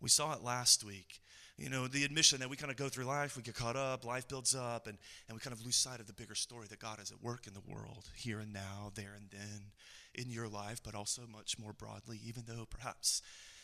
We 0.00 0.08
saw 0.08 0.32
it 0.34 0.42
last 0.42 0.84
week 0.84 1.20
you 1.58 1.70
know, 1.70 1.86
the 1.86 2.04
admission 2.04 2.40
that 2.40 2.50
we 2.50 2.56
kind 2.56 2.70
of 2.70 2.76
go 2.76 2.88
through 2.88 3.04
life, 3.04 3.36
we 3.36 3.42
get 3.42 3.54
caught 3.54 3.76
up, 3.76 4.04
life 4.04 4.28
builds 4.28 4.54
up, 4.54 4.86
and, 4.86 4.98
and 5.28 5.34
we 5.34 5.40
kind 5.40 5.54
of 5.54 5.64
lose 5.64 5.76
sight 5.76 6.00
of 6.00 6.06
the 6.06 6.12
bigger 6.12 6.34
story 6.34 6.66
that 6.68 6.80
God 6.80 7.00
is 7.00 7.10
at 7.10 7.22
work 7.22 7.46
in 7.46 7.54
the 7.54 7.62
world, 7.66 8.10
here 8.14 8.40
and 8.40 8.52
now, 8.52 8.92
there 8.94 9.14
and 9.16 9.30
then, 9.30 9.72
in 10.14 10.30
your 10.30 10.48
life, 10.48 10.82
but 10.84 10.94
also 10.94 11.22
much 11.30 11.58
more 11.58 11.72
broadly, 11.72 12.20
even 12.26 12.44
though 12.46 12.66
perhaps 12.68 13.22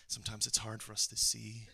sometimes 0.09 0.47
it's 0.47 0.59
hard 0.59 0.83
for 0.83 0.93
us 0.93 1.07
to 1.09 1.17
see. 1.17 1.69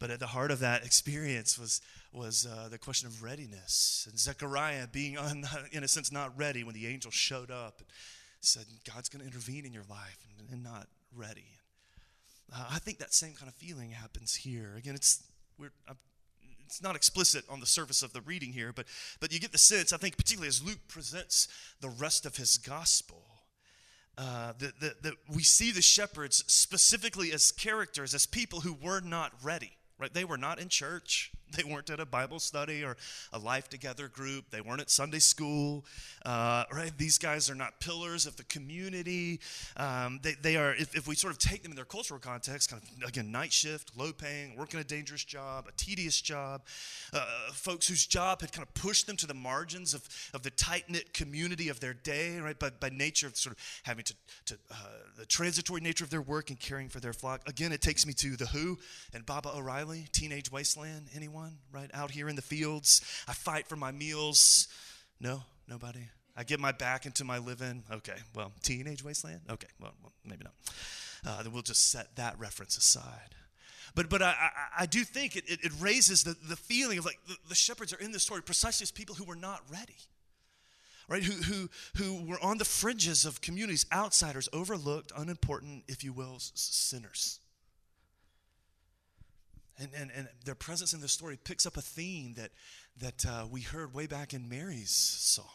But 0.00 0.10
at 0.10 0.18
the 0.18 0.26
heart 0.26 0.50
of 0.50 0.58
that 0.58 0.84
experience 0.84 1.56
was, 1.56 1.80
was 2.12 2.44
uh, 2.44 2.68
the 2.68 2.78
question 2.78 3.06
of 3.06 3.22
readiness. 3.22 4.08
And 4.10 4.18
Zechariah 4.18 4.88
being, 4.90 5.16
un, 5.16 5.44
in 5.72 5.84
a 5.84 5.88
sense, 5.88 6.10
not 6.10 6.36
ready 6.36 6.64
when 6.64 6.74
the 6.74 6.88
angel 6.88 7.12
showed 7.12 7.52
up 7.52 7.78
and 7.78 7.86
said, 8.40 8.64
God's 8.92 9.08
going 9.08 9.20
to 9.20 9.26
intervene 9.26 9.64
in 9.64 9.72
your 9.72 9.84
life, 9.88 10.26
and, 10.40 10.48
and 10.50 10.64
not 10.64 10.88
ready. 11.14 11.58
Uh, 12.54 12.64
I 12.72 12.78
think 12.78 12.98
that 12.98 13.14
same 13.14 13.34
kind 13.34 13.48
of 13.48 13.54
feeling 13.54 13.90
happens 13.90 14.34
here. 14.34 14.74
Again, 14.76 14.94
it's 14.94 15.22
we're, 15.58 15.72
it's 16.66 16.82
not 16.82 16.96
explicit 16.96 17.44
on 17.48 17.60
the 17.60 17.66
surface 17.66 18.02
of 18.02 18.12
the 18.12 18.20
reading 18.20 18.52
here, 18.52 18.72
but 18.72 18.86
but 19.20 19.32
you 19.32 19.40
get 19.40 19.52
the 19.52 19.58
sense. 19.58 19.92
I 19.92 19.96
think 19.96 20.16
particularly 20.16 20.48
as 20.48 20.62
Luke 20.62 20.80
presents 20.88 21.48
the 21.80 21.88
rest 21.88 22.26
of 22.26 22.36
his 22.36 22.58
gospel, 22.58 23.24
uh, 24.18 24.52
that, 24.58 24.80
that, 24.80 25.02
that 25.02 25.14
we 25.34 25.42
see 25.42 25.70
the 25.70 25.82
shepherds 25.82 26.44
specifically 26.46 27.32
as 27.32 27.50
characters, 27.52 28.14
as 28.14 28.26
people 28.26 28.60
who 28.60 28.74
were 28.74 29.00
not 29.00 29.32
ready. 29.42 29.72
Right? 29.98 30.12
They 30.12 30.24
were 30.24 30.38
not 30.38 30.58
in 30.58 30.68
church. 30.68 31.32
They 31.62 31.64
weren't 31.70 31.90
at 31.90 32.00
a 32.00 32.06
Bible 32.06 32.40
study 32.40 32.82
or 32.82 32.96
a 33.32 33.38
life 33.38 33.68
together 33.68 34.08
group. 34.08 34.50
They 34.50 34.60
weren't 34.60 34.80
at 34.80 34.90
Sunday 34.90 35.18
school. 35.18 35.84
Uh, 36.24 36.64
right? 36.72 36.92
These 36.96 37.18
guys 37.18 37.50
are 37.50 37.54
not 37.54 37.78
pillars 37.80 38.26
of 38.26 38.36
the 38.36 38.44
community. 38.44 39.40
Um, 39.76 40.20
they, 40.22 40.34
they 40.40 40.56
are, 40.56 40.74
if, 40.74 40.94
if 40.96 41.06
we 41.06 41.14
sort 41.14 41.32
of 41.32 41.38
take 41.38 41.62
them 41.62 41.72
in 41.72 41.76
their 41.76 41.84
cultural 41.84 42.20
context, 42.20 42.70
kind 42.70 42.82
of, 42.82 43.08
again, 43.08 43.30
night 43.30 43.52
shift, 43.52 43.92
low 43.96 44.12
paying, 44.12 44.56
working 44.56 44.80
a 44.80 44.84
dangerous 44.84 45.24
job, 45.24 45.66
a 45.68 45.72
tedious 45.72 46.20
job, 46.20 46.62
uh, 47.12 47.24
folks 47.52 47.88
whose 47.88 48.06
job 48.06 48.40
had 48.40 48.52
kind 48.52 48.66
of 48.66 48.72
pushed 48.74 49.06
them 49.06 49.16
to 49.16 49.26
the 49.26 49.34
margins 49.34 49.94
of, 49.94 50.08
of 50.32 50.42
the 50.42 50.50
tight 50.50 50.88
knit 50.88 51.12
community 51.12 51.68
of 51.68 51.80
their 51.80 51.94
day, 51.94 52.38
right? 52.38 52.58
By, 52.58 52.70
by 52.70 52.88
nature 52.88 53.26
of 53.26 53.36
sort 53.36 53.56
of 53.56 53.62
having 53.82 54.04
to, 54.04 54.14
to 54.46 54.54
uh, 54.70 54.74
the 55.18 55.26
transitory 55.26 55.80
nature 55.80 56.04
of 56.04 56.10
their 56.10 56.22
work 56.22 56.50
and 56.50 56.58
caring 56.58 56.88
for 56.88 57.00
their 57.00 57.12
flock. 57.12 57.48
Again, 57.48 57.72
it 57.72 57.80
takes 57.80 58.06
me 58.06 58.12
to 58.14 58.36
The 58.36 58.46
Who 58.46 58.78
and 59.12 59.26
Baba 59.26 59.50
O'Riley, 59.54 60.06
Teenage 60.12 60.50
Wasteland. 60.50 61.08
Anyone? 61.14 61.41
Right? 61.72 61.90
Out 61.94 62.10
here 62.10 62.28
in 62.28 62.36
the 62.36 62.42
fields. 62.42 63.00
I 63.28 63.32
fight 63.32 63.66
for 63.66 63.76
my 63.76 63.92
meals. 63.92 64.68
No, 65.20 65.42
nobody. 65.68 66.08
I 66.36 66.44
get 66.44 66.60
my 66.60 66.72
back 66.72 67.06
into 67.06 67.24
my 67.24 67.38
living. 67.38 67.84
Okay, 67.90 68.16
well, 68.34 68.52
teenage 68.62 69.04
wasteland? 69.04 69.40
Okay, 69.50 69.68
well, 69.80 69.92
well 70.02 70.12
maybe 70.24 70.44
not. 70.44 70.54
Uh, 71.24 71.42
then 71.42 71.52
we'll 71.52 71.62
just 71.62 71.90
set 71.90 72.16
that 72.16 72.38
reference 72.38 72.76
aside. 72.76 73.34
But, 73.94 74.08
but 74.08 74.22
I, 74.22 74.30
I, 74.30 74.50
I 74.80 74.86
do 74.86 75.04
think 75.04 75.36
it, 75.36 75.44
it, 75.46 75.64
it, 75.64 75.72
raises 75.78 76.24
the, 76.24 76.34
the 76.48 76.56
feeling 76.56 76.98
of 76.98 77.04
like 77.04 77.18
the, 77.28 77.36
the 77.48 77.54
shepherds 77.54 77.92
are 77.92 77.98
in 77.98 78.10
this 78.10 78.22
story 78.22 78.42
precisely 78.42 78.84
as 78.84 78.90
people 78.90 79.14
who 79.14 79.24
were 79.24 79.36
not 79.36 79.60
ready 79.70 79.96
right? 81.08 81.22
Who, 81.22 81.42
who, 81.42 81.70
who 81.96 82.24
were 82.24 82.42
on 82.42 82.58
the 82.58 82.64
fringes 82.64 83.24
of 83.24 83.40
communities, 83.40 83.86
outsiders, 83.92 84.48
overlooked, 84.52 85.12
unimportant, 85.16 85.84
if 85.88 86.02
you 86.02 86.12
will, 86.12 86.36
sinners. 86.38 87.40
And, 89.78 89.90
and, 89.96 90.10
and 90.14 90.28
their 90.44 90.54
presence 90.54 90.92
in 90.92 91.00
the 91.00 91.08
story 91.08 91.38
picks 91.42 91.66
up 91.66 91.76
a 91.76 91.82
theme 91.82 92.34
that, 92.34 92.50
that 92.98 93.26
uh, 93.26 93.46
we 93.50 93.62
heard 93.62 93.94
way 93.94 94.06
back 94.06 94.34
in 94.34 94.48
Mary's 94.48 94.90
song 94.90 95.46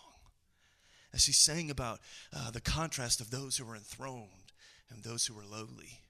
as 1.14 1.22
she 1.24 1.32
sang 1.32 1.70
about 1.70 2.00
uh, 2.36 2.52
the 2.52 2.62
contrast 2.62 3.22
of 3.22 3.32
those 3.32 3.58
who 3.58 3.66
were 3.66 3.76
enthroned 3.76 4.52
and 4.90 5.04
those 5.04 5.26
who 5.26 5.34
were 5.34 5.46
lowly. 5.46 6.02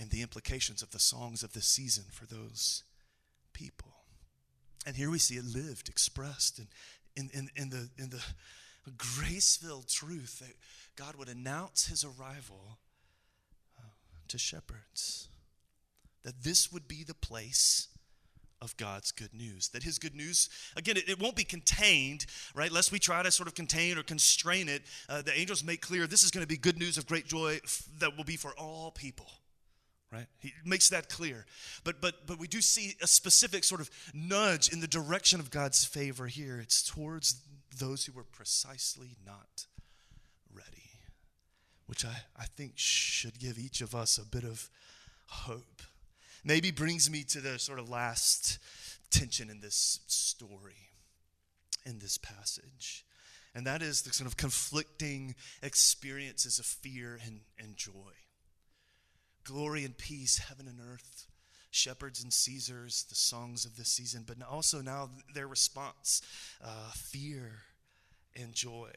and 0.00 0.10
the 0.10 0.22
implications 0.22 0.82
of 0.82 0.90
the 0.92 0.98
songs 0.98 1.42
of 1.42 1.52
this 1.52 1.66
season 1.66 2.04
for 2.10 2.24
those 2.24 2.84
people. 3.52 3.92
And 4.86 4.96
here 4.96 5.10
we 5.10 5.18
see 5.18 5.34
it 5.34 5.44
lived, 5.44 5.90
expressed 5.90 6.58
in, 6.58 6.68
in, 7.14 7.30
in, 7.34 7.50
in 7.54 7.68
the, 7.68 7.90
in 7.98 8.08
the 8.08 8.22
grace 8.96 9.56
filled 9.56 9.88
truth 9.88 10.38
that 10.38 10.54
God 10.96 11.16
would 11.16 11.28
announce 11.28 11.86
his 11.88 12.02
arrival 12.02 12.78
uh, 13.78 13.88
to 14.28 14.38
shepherds. 14.38 15.28
That 16.24 16.42
this 16.42 16.72
would 16.72 16.86
be 16.86 17.02
the 17.02 17.14
place 17.14 17.88
of 18.62 18.76
God's 18.76 19.10
good 19.10 19.32
news. 19.32 19.68
That 19.68 19.82
his 19.82 19.98
good 19.98 20.14
news, 20.14 20.48
again, 20.76 20.96
it, 20.96 21.08
it, 21.08 21.20
won't 21.20 21.36
be 21.36 21.44
contained, 21.44 22.26
right? 22.54 22.70
Lest 22.70 22.92
we 22.92 22.98
try 22.98 23.22
to 23.22 23.30
sort 23.30 23.48
of 23.48 23.54
contain 23.54 23.96
or 23.96 24.02
constrain 24.02 24.68
it. 24.68 24.82
Uh, 25.08 25.22
the 25.22 25.38
angels 25.38 25.64
make 25.64 25.80
clear 25.80 26.06
this 26.06 26.22
is 26.22 26.30
going 26.30 26.42
to 26.44 26.48
be 26.48 26.56
good 26.56 26.78
news 26.78 26.98
of 26.98 27.06
great 27.06 27.26
joy 27.26 27.58
f- 27.64 27.84
that 27.98 28.16
will 28.16 28.24
be 28.24 28.36
for 28.36 28.52
all 28.58 28.90
people. 28.90 29.26
Right? 30.12 30.26
He 30.40 30.52
makes 30.64 30.88
that 30.90 31.08
clear. 31.08 31.46
But 31.84 32.00
but 32.00 32.26
but 32.26 32.38
we 32.38 32.48
do 32.48 32.60
see 32.60 32.96
a 33.00 33.06
specific 33.06 33.62
sort 33.62 33.80
of 33.80 33.88
nudge 34.12 34.72
in 34.72 34.80
the 34.80 34.88
direction 34.88 35.38
of 35.38 35.52
God's 35.52 35.84
favor 35.84 36.26
here. 36.26 36.58
It's 36.58 36.82
towards 36.82 37.40
those 37.78 38.04
who 38.04 38.12
were 38.12 38.24
precisely 38.24 39.16
not 39.24 39.66
ready. 40.52 40.90
Which 41.86 42.04
I, 42.04 42.22
I 42.36 42.44
think 42.44 42.72
should 42.74 43.38
give 43.38 43.56
each 43.56 43.80
of 43.80 43.94
us 43.94 44.18
a 44.18 44.24
bit 44.24 44.42
of 44.42 44.68
hope 45.26 45.82
maybe 46.44 46.70
brings 46.70 47.10
me 47.10 47.22
to 47.24 47.40
the 47.40 47.58
sort 47.58 47.78
of 47.78 47.88
last 47.88 48.58
tension 49.10 49.50
in 49.50 49.60
this 49.60 50.00
story, 50.06 50.90
in 51.84 51.98
this 51.98 52.18
passage. 52.18 53.04
And 53.54 53.66
that 53.66 53.82
is 53.82 54.02
the 54.02 54.12
sort 54.12 54.28
of 54.28 54.36
conflicting 54.36 55.34
experiences 55.62 56.58
of 56.58 56.66
fear 56.66 57.18
and, 57.24 57.40
and 57.58 57.76
joy. 57.76 58.12
Glory 59.42 59.84
and 59.84 59.96
peace, 59.96 60.38
heaven 60.38 60.68
and 60.68 60.78
earth, 60.80 61.26
shepherds 61.70 62.22
and 62.22 62.32
Caesars, 62.32 63.06
the 63.08 63.14
songs 63.14 63.64
of 63.64 63.76
this 63.76 63.88
season, 63.88 64.24
but 64.26 64.36
also 64.48 64.80
now 64.80 65.10
their 65.34 65.48
response 65.48 66.22
uh, 66.62 66.90
fear 66.94 67.62
and 68.36 68.54
joy 68.54 68.90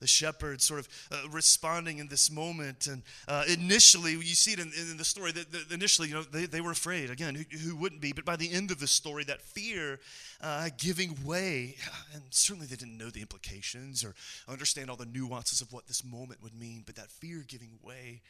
the 0.00 0.06
shepherd 0.06 0.62
sort 0.62 0.80
of 0.80 0.88
uh, 1.10 1.28
responding 1.30 1.98
in 1.98 2.08
this 2.08 2.30
moment. 2.30 2.86
And 2.86 3.02
uh, 3.26 3.44
initially, 3.48 4.12
you 4.12 4.22
see 4.34 4.52
it 4.52 4.58
in, 4.58 4.70
in 4.90 4.96
the 4.96 5.04
story 5.04 5.32
that, 5.32 5.50
that, 5.52 5.72
initially, 5.72 6.08
you 6.08 6.14
know, 6.14 6.22
they, 6.22 6.46
they 6.46 6.60
were 6.60 6.70
afraid. 6.70 7.10
Again, 7.10 7.34
who, 7.34 7.44
who, 7.56 7.76
wouldn't 7.76 8.00
be? 8.00 8.12
But 8.12 8.24
by 8.24 8.36
the 8.36 8.52
end 8.52 8.70
of 8.70 8.80
the 8.80 8.86
story, 8.86 9.24
that 9.24 9.42
fear 9.42 9.98
uh, 10.40 10.68
giving 10.78 11.16
way, 11.24 11.76
and 12.14 12.22
certainly 12.30 12.66
they 12.66 12.76
didn't 12.76 12.98
know 12.98 13.10
the 13.10 13.20
implications 13.20 14.04
or 14.04 14.14
understand 14.48 14.90
all 14.90 14.96
the 14.96 15.06
nuances 15.06 15.60
of 15.60 15.72
what 15.72 15.86
this 15.86 16.04
moment 16.04 16.42
would 16.42 16.58
mean, 16.58 16.82
but 16.86 16.96
that 16.96 17.10
fear 17.10 17.44
giving 17.46 17.78
way 17.82 18.22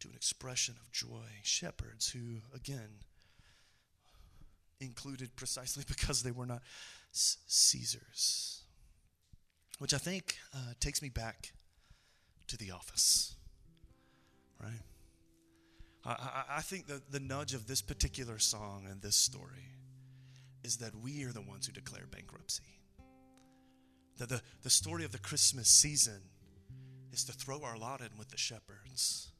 to 0.00 0.08
an 0.08 0.14
expression 0.14 0.74
of 0.80 0.92
joy. 0.92 1.26
Shepherds 1.42 2.10
who, 2.10 2.38
again, 2.54 2.88
included 4.80 5.34
precisely 5.36 5.84
because 5.88 6.22
they 6.22 6.30
were 6.30 6.46
not 6.46 6.62
Caesars 7.12 8.59
which 9.80 9.94
I 9.94 9.98
think 9.98 10.36
uh, 10.54 10.74
takes 10.78 11.00
me 11.00 11.08
back 11.08 11.52
to 12.48 12.58
the 12.58 12.70
office, 12.70 13.34
right? 14.62 14.82
I, 16.04 16.10
I, 16.10 16.44
I 16.58 16.60
think 16.60 16.86
that 16.88 17.10
the 17.10 17.18
nudge 17.18 17.54
of 17.54 17.66
this 17.66 17.80
particular 17.80 18.38
song 18.38 18.86
and 18.88 19.00
this 19.00 19.16
story 19.16 19.72
is 20.62 20.76
that 20.76 20.94
we 20.94 21.24
are 21.24 21.32
the 21.32 21.40
ones 21.40 21.66
who 21.66 21.72
declare 21.72 22.04
bankruptcy. 22.10 22.62
That 24.18 24.28
the, 24.28 24.42
the 24.62 24.68
story 24.68 25.06
of 25.06 25.12
the 25.12 25.18
Christmas 25.18 25.68
season 25.68 26.20
is 27.10 27.24
to 27.24 27.32
throw 27.32 27.62
our 27.62 27.78
lot 27.78 28.02
in 28.02 28.18
with 28.18 28.28
the 28.28 28.36
shepherds. 28.36 29.32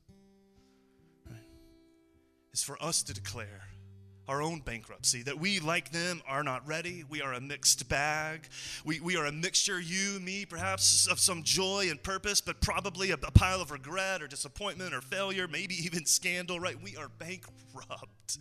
Right? 1.29 1.37
It's 2.55 2.65
for 2.65 2.83
us 2.83 3.03
to 3.03 3.13
declare 3.13 3.65
our 4.31 4.41
own 4.41 4.61
bankruptcy, 4.61 5.25
that 5.25 5.41
we, 5.41 5.59
like 5.59 5.91
them, 5.91 6.23
are 6.25 6.45
not 6.45 6.65
ready. 6.65 7.03
We 7.09 7.21
are 7.21 7.33
a 7.33 7.41
mixed 7.41 7.89
bag. 7.89 8.47
We, 8.85 9.01
we 9.01 9.17
are 9.17 9.27
a 9.27 9.33
mixture, 9.33 9.81
you, 9.81 10.21
me, 10.21 10.47
perhaps, 10.47 11.09
of 11.09 11.19
some 11.19 11.43
joy 11.43 11.89
and 11.91 12.01
purpose, 12.01 12.41
but 12.41 12.61
probably 12.61 13.11
a, 13.11 13.15
a 13.15 13.33
pile 13.33 13.61
of 13.61 13.73
regret 13.73 14.23
or 14.23 14.29
disappointment 14.29 14.95
or 14.95 15.01
failure, 15.01 15.49
maybe 15.49 15.75
even 15.85 16.07
scandal, 16.07 16.61
right? 16.61 16.81
We 16.81 16.97
are 16.97 17.09
bankrupt. 17.09 18.39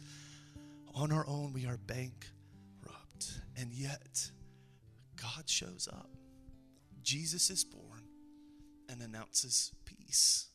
On 0.94 1.12
our 1.12 1.28
own, 1.28 1.54
we 1.54 1.66
are 1.66 1.78
bankrupt. 1.78 3.42
And 3.58 3.74
yet, 3.74 4.30
God 5.20 5.50
shows 5.50 5.90
up. 5.92 6.12
Jesus 7.02 7.50
is 7.50 7.64
born 7.64 8.04
and 8.88 9.02
announces 9.02 9.72
peace. 9.86 10.50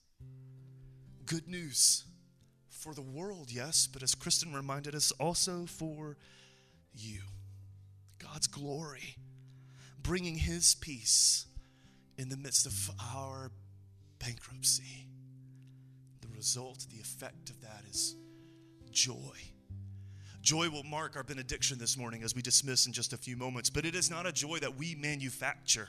Good 1.26 1.48
news 1.48 2.04
for 2.84 2.92
the 2.92 3.00
world, 3.00 3.50
yes, 3.50 3.88
but 3.90 4.02
as 4.02 4.14
Kristen 4.14 4.52
reminded 4.52 4.94
us, 4.94 5.10
also 5.12 5.64
for 5.64 6.18
you. 6.92 7.20
God's 8.18 8.46
glory, 8.46 9.16
bringing 10.02 10.34
His 10.34 10.74
peace 10.74 11.46
in 12.18 12.28
the 12.28 12.36
midst 12.36 12.66
of 12.66 12.90
our 13.14 13.50
bankruptcy. 14.18 15.06
The 16.20 16.28
result, 16.36 16.86
the 16.90 17.00
effect 17.00 17.48
of 17.48 17.62
that 17.62 17.84
is 17.90 18.16
joy. 18.90 19.38
Joy 20.42 20.68
will 20.68 20.84
mark 20.84 21.16
our 21.16 21.24
benediction 21.24 21.78
this 21.78 21.96
morning 21.96 22.22
as 22.22 22.34
we 22.34 22.42
dismiss 22.42 22.84
in 22.84 22.92
just 22.92 23.14
a 23.14 23.16
few 23.16 23.34
moments, 23.34 23.70
but 23.70 23.86
it 23.86 23.94
is 23.94 24.10
not 24.10 24.26
a 24.26 24.32
joy 24.32 24.58
that 24.58 24.76
we 24.76 24.94
manufacture. 24.94 25.88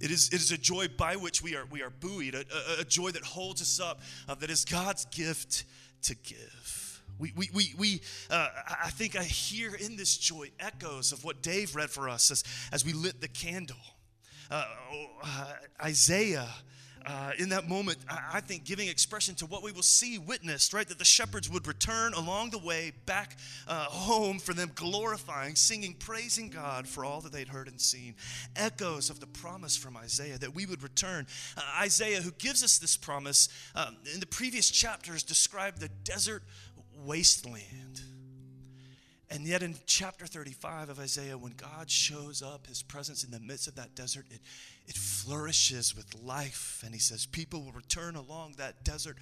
It 0.00 0.10
is, 0.10 0.28
it 0.28 0.36
is 0.36 0.50
a 0.50 0.58
joy 0.58 0.88
by 0.88 1.16
which 1.16 1.42
we 1.42 1.54
are, 1.56 1.66
we 1.70 1.82
are 1.82 1.90
buoyed, 1.90 2.34
a, 2.34 2.44
a, 2.78 2.80
a 2.80 2.84
joy 2.84 3.10
that 3.10 3.22
holds 3.22 3.60
us 3.60 3.78
up, 3.78 4.00
uh, 4.28 4.34
that 4.36 4.50
is 4.50 4.64
God's 4.64 5.04
gift 5.06 5.64
to 6.02 6.14
give. 6.14 7.02
We, 7.18 7.32
we, 7.36 7.50
we, 7.52 7.74
we 7.76 8.00
uh, 8.30 8.48
I 8.82 8.88
think 8.90 9.14
I 9.14 9.22
hear 9.22 9.74
in 9.74 9.96
this 9.96 10.16
joy 10.16 10.50
echoes 10.58 11.12
of 11.12 11.22
what 11.22 11.42
Dave 11.42 11.76
read 11.76 11.90
for 11.90 12.08
us 12.08 12.30
as, 12.30 12.44
as 12.72 12.84
we 12.84 12.94
lit 12.94 13.20
the 13.20 13.28
candle. 13.28 13.76
Uh, 14.50 14.64
uh, 15.22 15.52
Isaiah 15.84 16.48
uh, 17.06 17.32
in 17.38 17.48
that 17.50 17.68
moment, 17.68 17.98
I, 18.08 18.40
think, 18.40 18.64
giving 18.64 18.88
expression 18.88 19.34
to 19.36 19.46
what 19.46 19.62
we 19.62 19.72
will 19.72 19.82
see 19.82 20.18
witnessed, 20.18 20.72
right? 20.72 20.86
That 20.88 20.98
the 20.98 21.04
shepherds 21.04 21.50
would 21.50 21.66
return 21.66 22.12
along 22.14 22.50
the 22.50 22.58
way 22.58 22.92
back 23.06 23.38
uh, 23.66 23.84
home 23.84 24.38
for 24.38 24.54
them, 24.54 24.72
glorifying, 24.74 25.54
singing, 25.54 25.94
praising 25.94 26.50
God 26.50 26.86
for 26.86 27.04
all 27.04 27.20
that 27.22 27.32
they'd 27.32 27.48
heard 27.48 27.68
and 27.68 27.80
seen. 27.80 28.14
Echoes 28.56 29.10
of 29.10 29.20
the 29.20 29.26
promise 29.26 29.76
from 29.76 29.96
Isaiah 29.96 30.38
that 30.38 30.54
we 30.54 30.66
would 30.66 30.82
return. 30.82 31.26
Uh, 31.56 31.62
Isaiah, 31.80 32.20
who 32.20 32.32
gives 32.32 32.62
us 32.62 32.78
this 32.78 32.96
promise, 32.96 33.48
um, 33.74 33.96
in 34.12 34.20
the 34.20 34.26
previous 34.26 34.70
chapters, 34.70 35.22
described 35.22 35.80
the 35.80 35.88
desert 36.04 36.42
wasteland 37.04 38.02
and 39.32 39.46
yet, 39.46 39.62
in 39.62 39.76
chapter 39.86 40.26
35 40.26 40.88
of 40.88 40.98
Isaiah, 40.98 41.38
when 41.38 41.52
God 41.52 41.88
shows 41.88 42.42
up, 42.42 42.66
his 42.66 42.82
presence 42.82 43.22
in 43.22 43.30
the 43.30 43.38
midst 43.38 43.68
of 43.68 43.76
that 43.76 43.94
desert, 43.94 44.26
it, 44.28 44.40
it 44.88 44.96
flourishes 44.96 45.94
with 45.96 46.20
life. 46.20 46.82
And 46.84 46.92
he 46.92 46.98
says, 46.98 47.26
People 47.26 47.62
will 47.62 47.72
return 47.72 48.16
along 48.16 48.54
that 48.56 48.82
desert, 48.82 49.18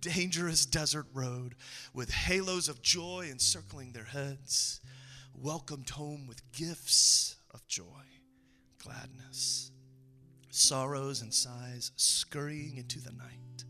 dangerous 0.00 0.66
desert 0.66 1.06
road 1.14 1.54
with 1.94 2.10
halos 2.10 2.68
of 2.68 2.82
joy 2.82 3.28
encircling 3.30 3.92
their 3.92 4.02
heads, 4.02 4.80
welcomed 5.32 5.90
home 5.90 6.26
with 6.26 6.50
gifts 6.50 7.36
of 7.54 7.64
joy, 7.68 7.84
gladness, 8.82 9.70
sorrows 10.50 11.22
and 11.22 11.32
sighs 11.32 11.92
scurrying 11.94 12.78
into 12.78 13.00
the 13.00 13.12
night. 13.12 13.64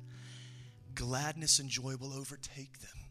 Gladness 0.94 1.59
and 1.59 1.68
joy 1.68 1.96
will 2.00 2.14
overtake 2.14 2.81
them 2.81 3.02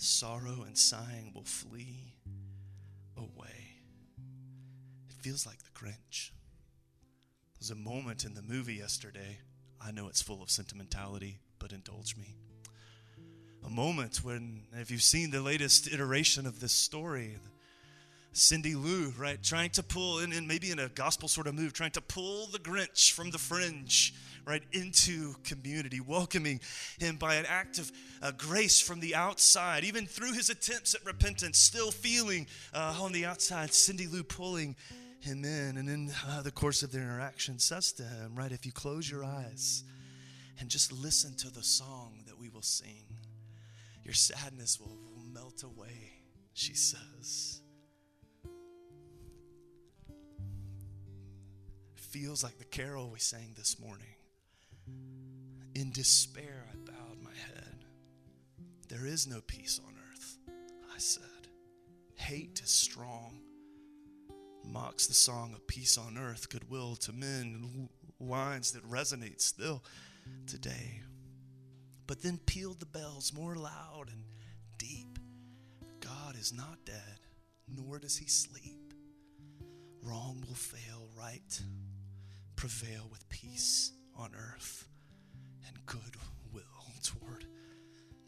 sorrow 0.00 0.64
and 0.66 0.76
sighing 0.76 1.32
will 1.34 1.44
flee 1.44 2.14
away. 3.16 3.76
It 5.08 5.16
feels 5.20 5.46
like 5.46 5.58
the 5.58 5.70
Grinch. 5.70 6.30
There's 7.58 7.70
a 7.70 7.74
moment 7.74 8.24
in 8.24 8.34
the 8.34 8.42
movie 8.42 8.74
yesterday. 8.74 9.38
I 9.80 9.90
know 9.90 10.08
it's 10.08 10.22
full 10.22 10.42
of 10.42 10.50
sentimentality, 10.50 11.40
but 11.58 11.72
indulge 11.72 12.16
me. 12.16 12.36
A 13.64 13.70
moment 13.70 14.24
when, 14.24 14.62
if 14.74 14.90
you've 14.90 15.02
seen 15.02 15.30
the 15.30 15.40
latest 15.40 15.92
iteration 15.92 16.46
of 16.46 16.60
this 16.60 16.72
story, 16.72 17.36
Cindy 18.32 18.74
Lou, 18.74 19.10
right, 19.18 19.42
trying 19.42 19.70
to 19.70 19.82
pull, 19.82 20.20
in, 20.20 20.32
in 20.32 20.46
maybe 20.46 20.70
in 20.70 20.78
a 20.78 20.88
gospel 20.88 21.28
sort 21.28 21.46
of 21.46 21.54
move, 21.54 21.72
trying 21.72 21.90
to 21.92 22.00
pull 22.00 22.46
the 22.46 22.58
Grinch 22.58 23.12
from 23.12 23.30
the 23.30 23.38
fringe 23.38 24.14
right 24.48 24.62
into 24.72 25.34
community, 25.44 26.00
welcoming 26.00 26.58
him 26.98 27.16
by 27.16 27.34
an 27.34 27.44
act 27.46 27.78
of 27.78 27.92
uh, 28.22 28.32
grace 28.32 28.80
from 28.80 28.98
the 29.00 29.14
outside, 29.14 29.84
even 29.84 30.06
through 30.06 30.32
his 30.32 30.48
attempts 30.48 30.94
at 30.94 31.04
repentance, 31.04 31.58
still 31.58 31.90
feeling 31.90 32.46
uh, 32.72 32.98
on 33.00 33.12
the 33.12 33.26
outside, 33.26 33.74
Cindy 33.74 34.06
Lou 34.06 34.22
pulling 34.22 34.74
him 35.20 35.44
in. 35.44 35.76
And 35.76 35.88
in 35.88 36.10
uh, 36.26 36.40
the 36.40 36.50
course 36.50 36.82
of 36.82 36.92
their 36.92 37.02
interaction, 37.02 37.58
says 37.58 37.92
to 37.92 38.02
him, 38.02 38.34
right, 38.34 38.50
if 38.50 38.64
you 38.64 38.72
close 38.72 39.10
your 39.10 39.22
eyes 39.22 39.84
and 40.58 40.70
just 40.70 40.92
listen 40.92 41.34
to 41.36 41.52
the 41.52 41.62
song 41.62 42.22
that 42.26 42.38
we 42.38 42.48
will 42.48 42.62
sing, 42.62 43.04
your 44.02 44.14
sadness 44.14 44.80
will, 44.80 44.96
will 45.14 45.30
melt 45.30 45.62
away, 45.62 46.12
she 46.54 46.72
says. 46.72 47.60
Feels 52.10 52.42
like 52.42 52.58
the 52.58 52.64
carol 52.64 53.10
we 53.10 53.18
sang 53.18 53.52
this 53.56 53.78
morning. 53.78 54.14
In 55.74 55.92
despair, 55.92 56.64
I 56.72 56.76
bowed 56.90 57.22
my 57.22 57.30
head. 57.30 57.84
there 58.88 59.04
is 59.06 59.26
no 59.26 59.42
peace 59.46 59.78
on 59.86 59.92
earth. 60.10 60.38
I 60.94 60.98
said, 60.98 61.22
Hate 62.14 62.60
is 62.64 62.70
strong. 62.70 63.40
Mocks 64.64 65.06
the 65.06 65.14
song 65.14 65.52
of 65.54 65.66
peace 65.66 65.98
on 65.98 66.16
earth, 66.16 66.48
goodwill 66.48 66.96
to 66.96 67.12
men, 67.12 67.90
lines 68.18 68.72
that 68.72 68.88
resonate 68.90 69.42
still 69.42 69.84
today. 70.46 71.02
But 72.06 72.22
then 72.22 72.38
pealed 72.38 72.80
the 72.80 72.86
bells 72.86 73.34
more 73.34 73.54
loud 73.54 74.06
and 74.10 74.24
deep. 74.78 75.18
God 76.00 76.36
is 76.36 76.54
not 76.54 76.86
dead, 76.86 77.20
nor 77.68 77.98
does 77.98 78.16
he 78.16 78.26
sleep. 78.26 78.94
Wrong 80.02 80.42
will 80.46 80.54
fail, 80.54 81.10
right 81.14 81.60
prevail 82.58 83.06
with 83.08 83.28
peace 83.28 83.92
on 84.16 84.32
earth 84.34 84.88
and 85.64 85.86
goodwill 85.86 86.64
toward 87.04 87.44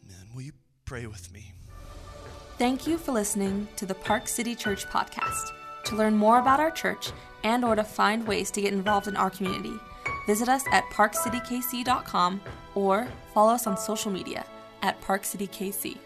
men. 0.07 0.25
Will 0.33 0.43
you 0.43 0.53
pray 0.85 1.05
with 1.05 1.33
me? 1.33 1.51
Thank 2.57 2.87
you 2.87 2.97
for 2.97 3.11
listening 3.11 3.67
to 3.75 3.85
the 3.85 3.93
Park 3.93 4.29
City 4.29 4.55
Church 4.55 4.85
podcast. 4.85 5.51
To 5.83 5.97
learn 5.97 6.15
more 6.15 6.39
about 6.39 6.61
our 6.61 6.71
church 6.71 7.11
and 7.43 7.65
or 7.65 7.75
to 7.75 7.83
find 7.83 8.25
ways 8.25 8.51
to 8.51 8.61
get 8.61 8.71
involved 8.71 9.09
in 9.09 9.17
our 9.17 9.29
community, 9.29 9.73
visit 10.27 10.47
us 10.47 10.63
at 10.71 10.85
parkcitykc.com 10.93 12.41
or 12.73 13.09
follow 13.33 13.51
us 13.51 13.67
on 13.67 13.75
social 13.75 14.11
media 14.11 14.45
at 14.81 15.01
parkcitykc. 15.01 15.97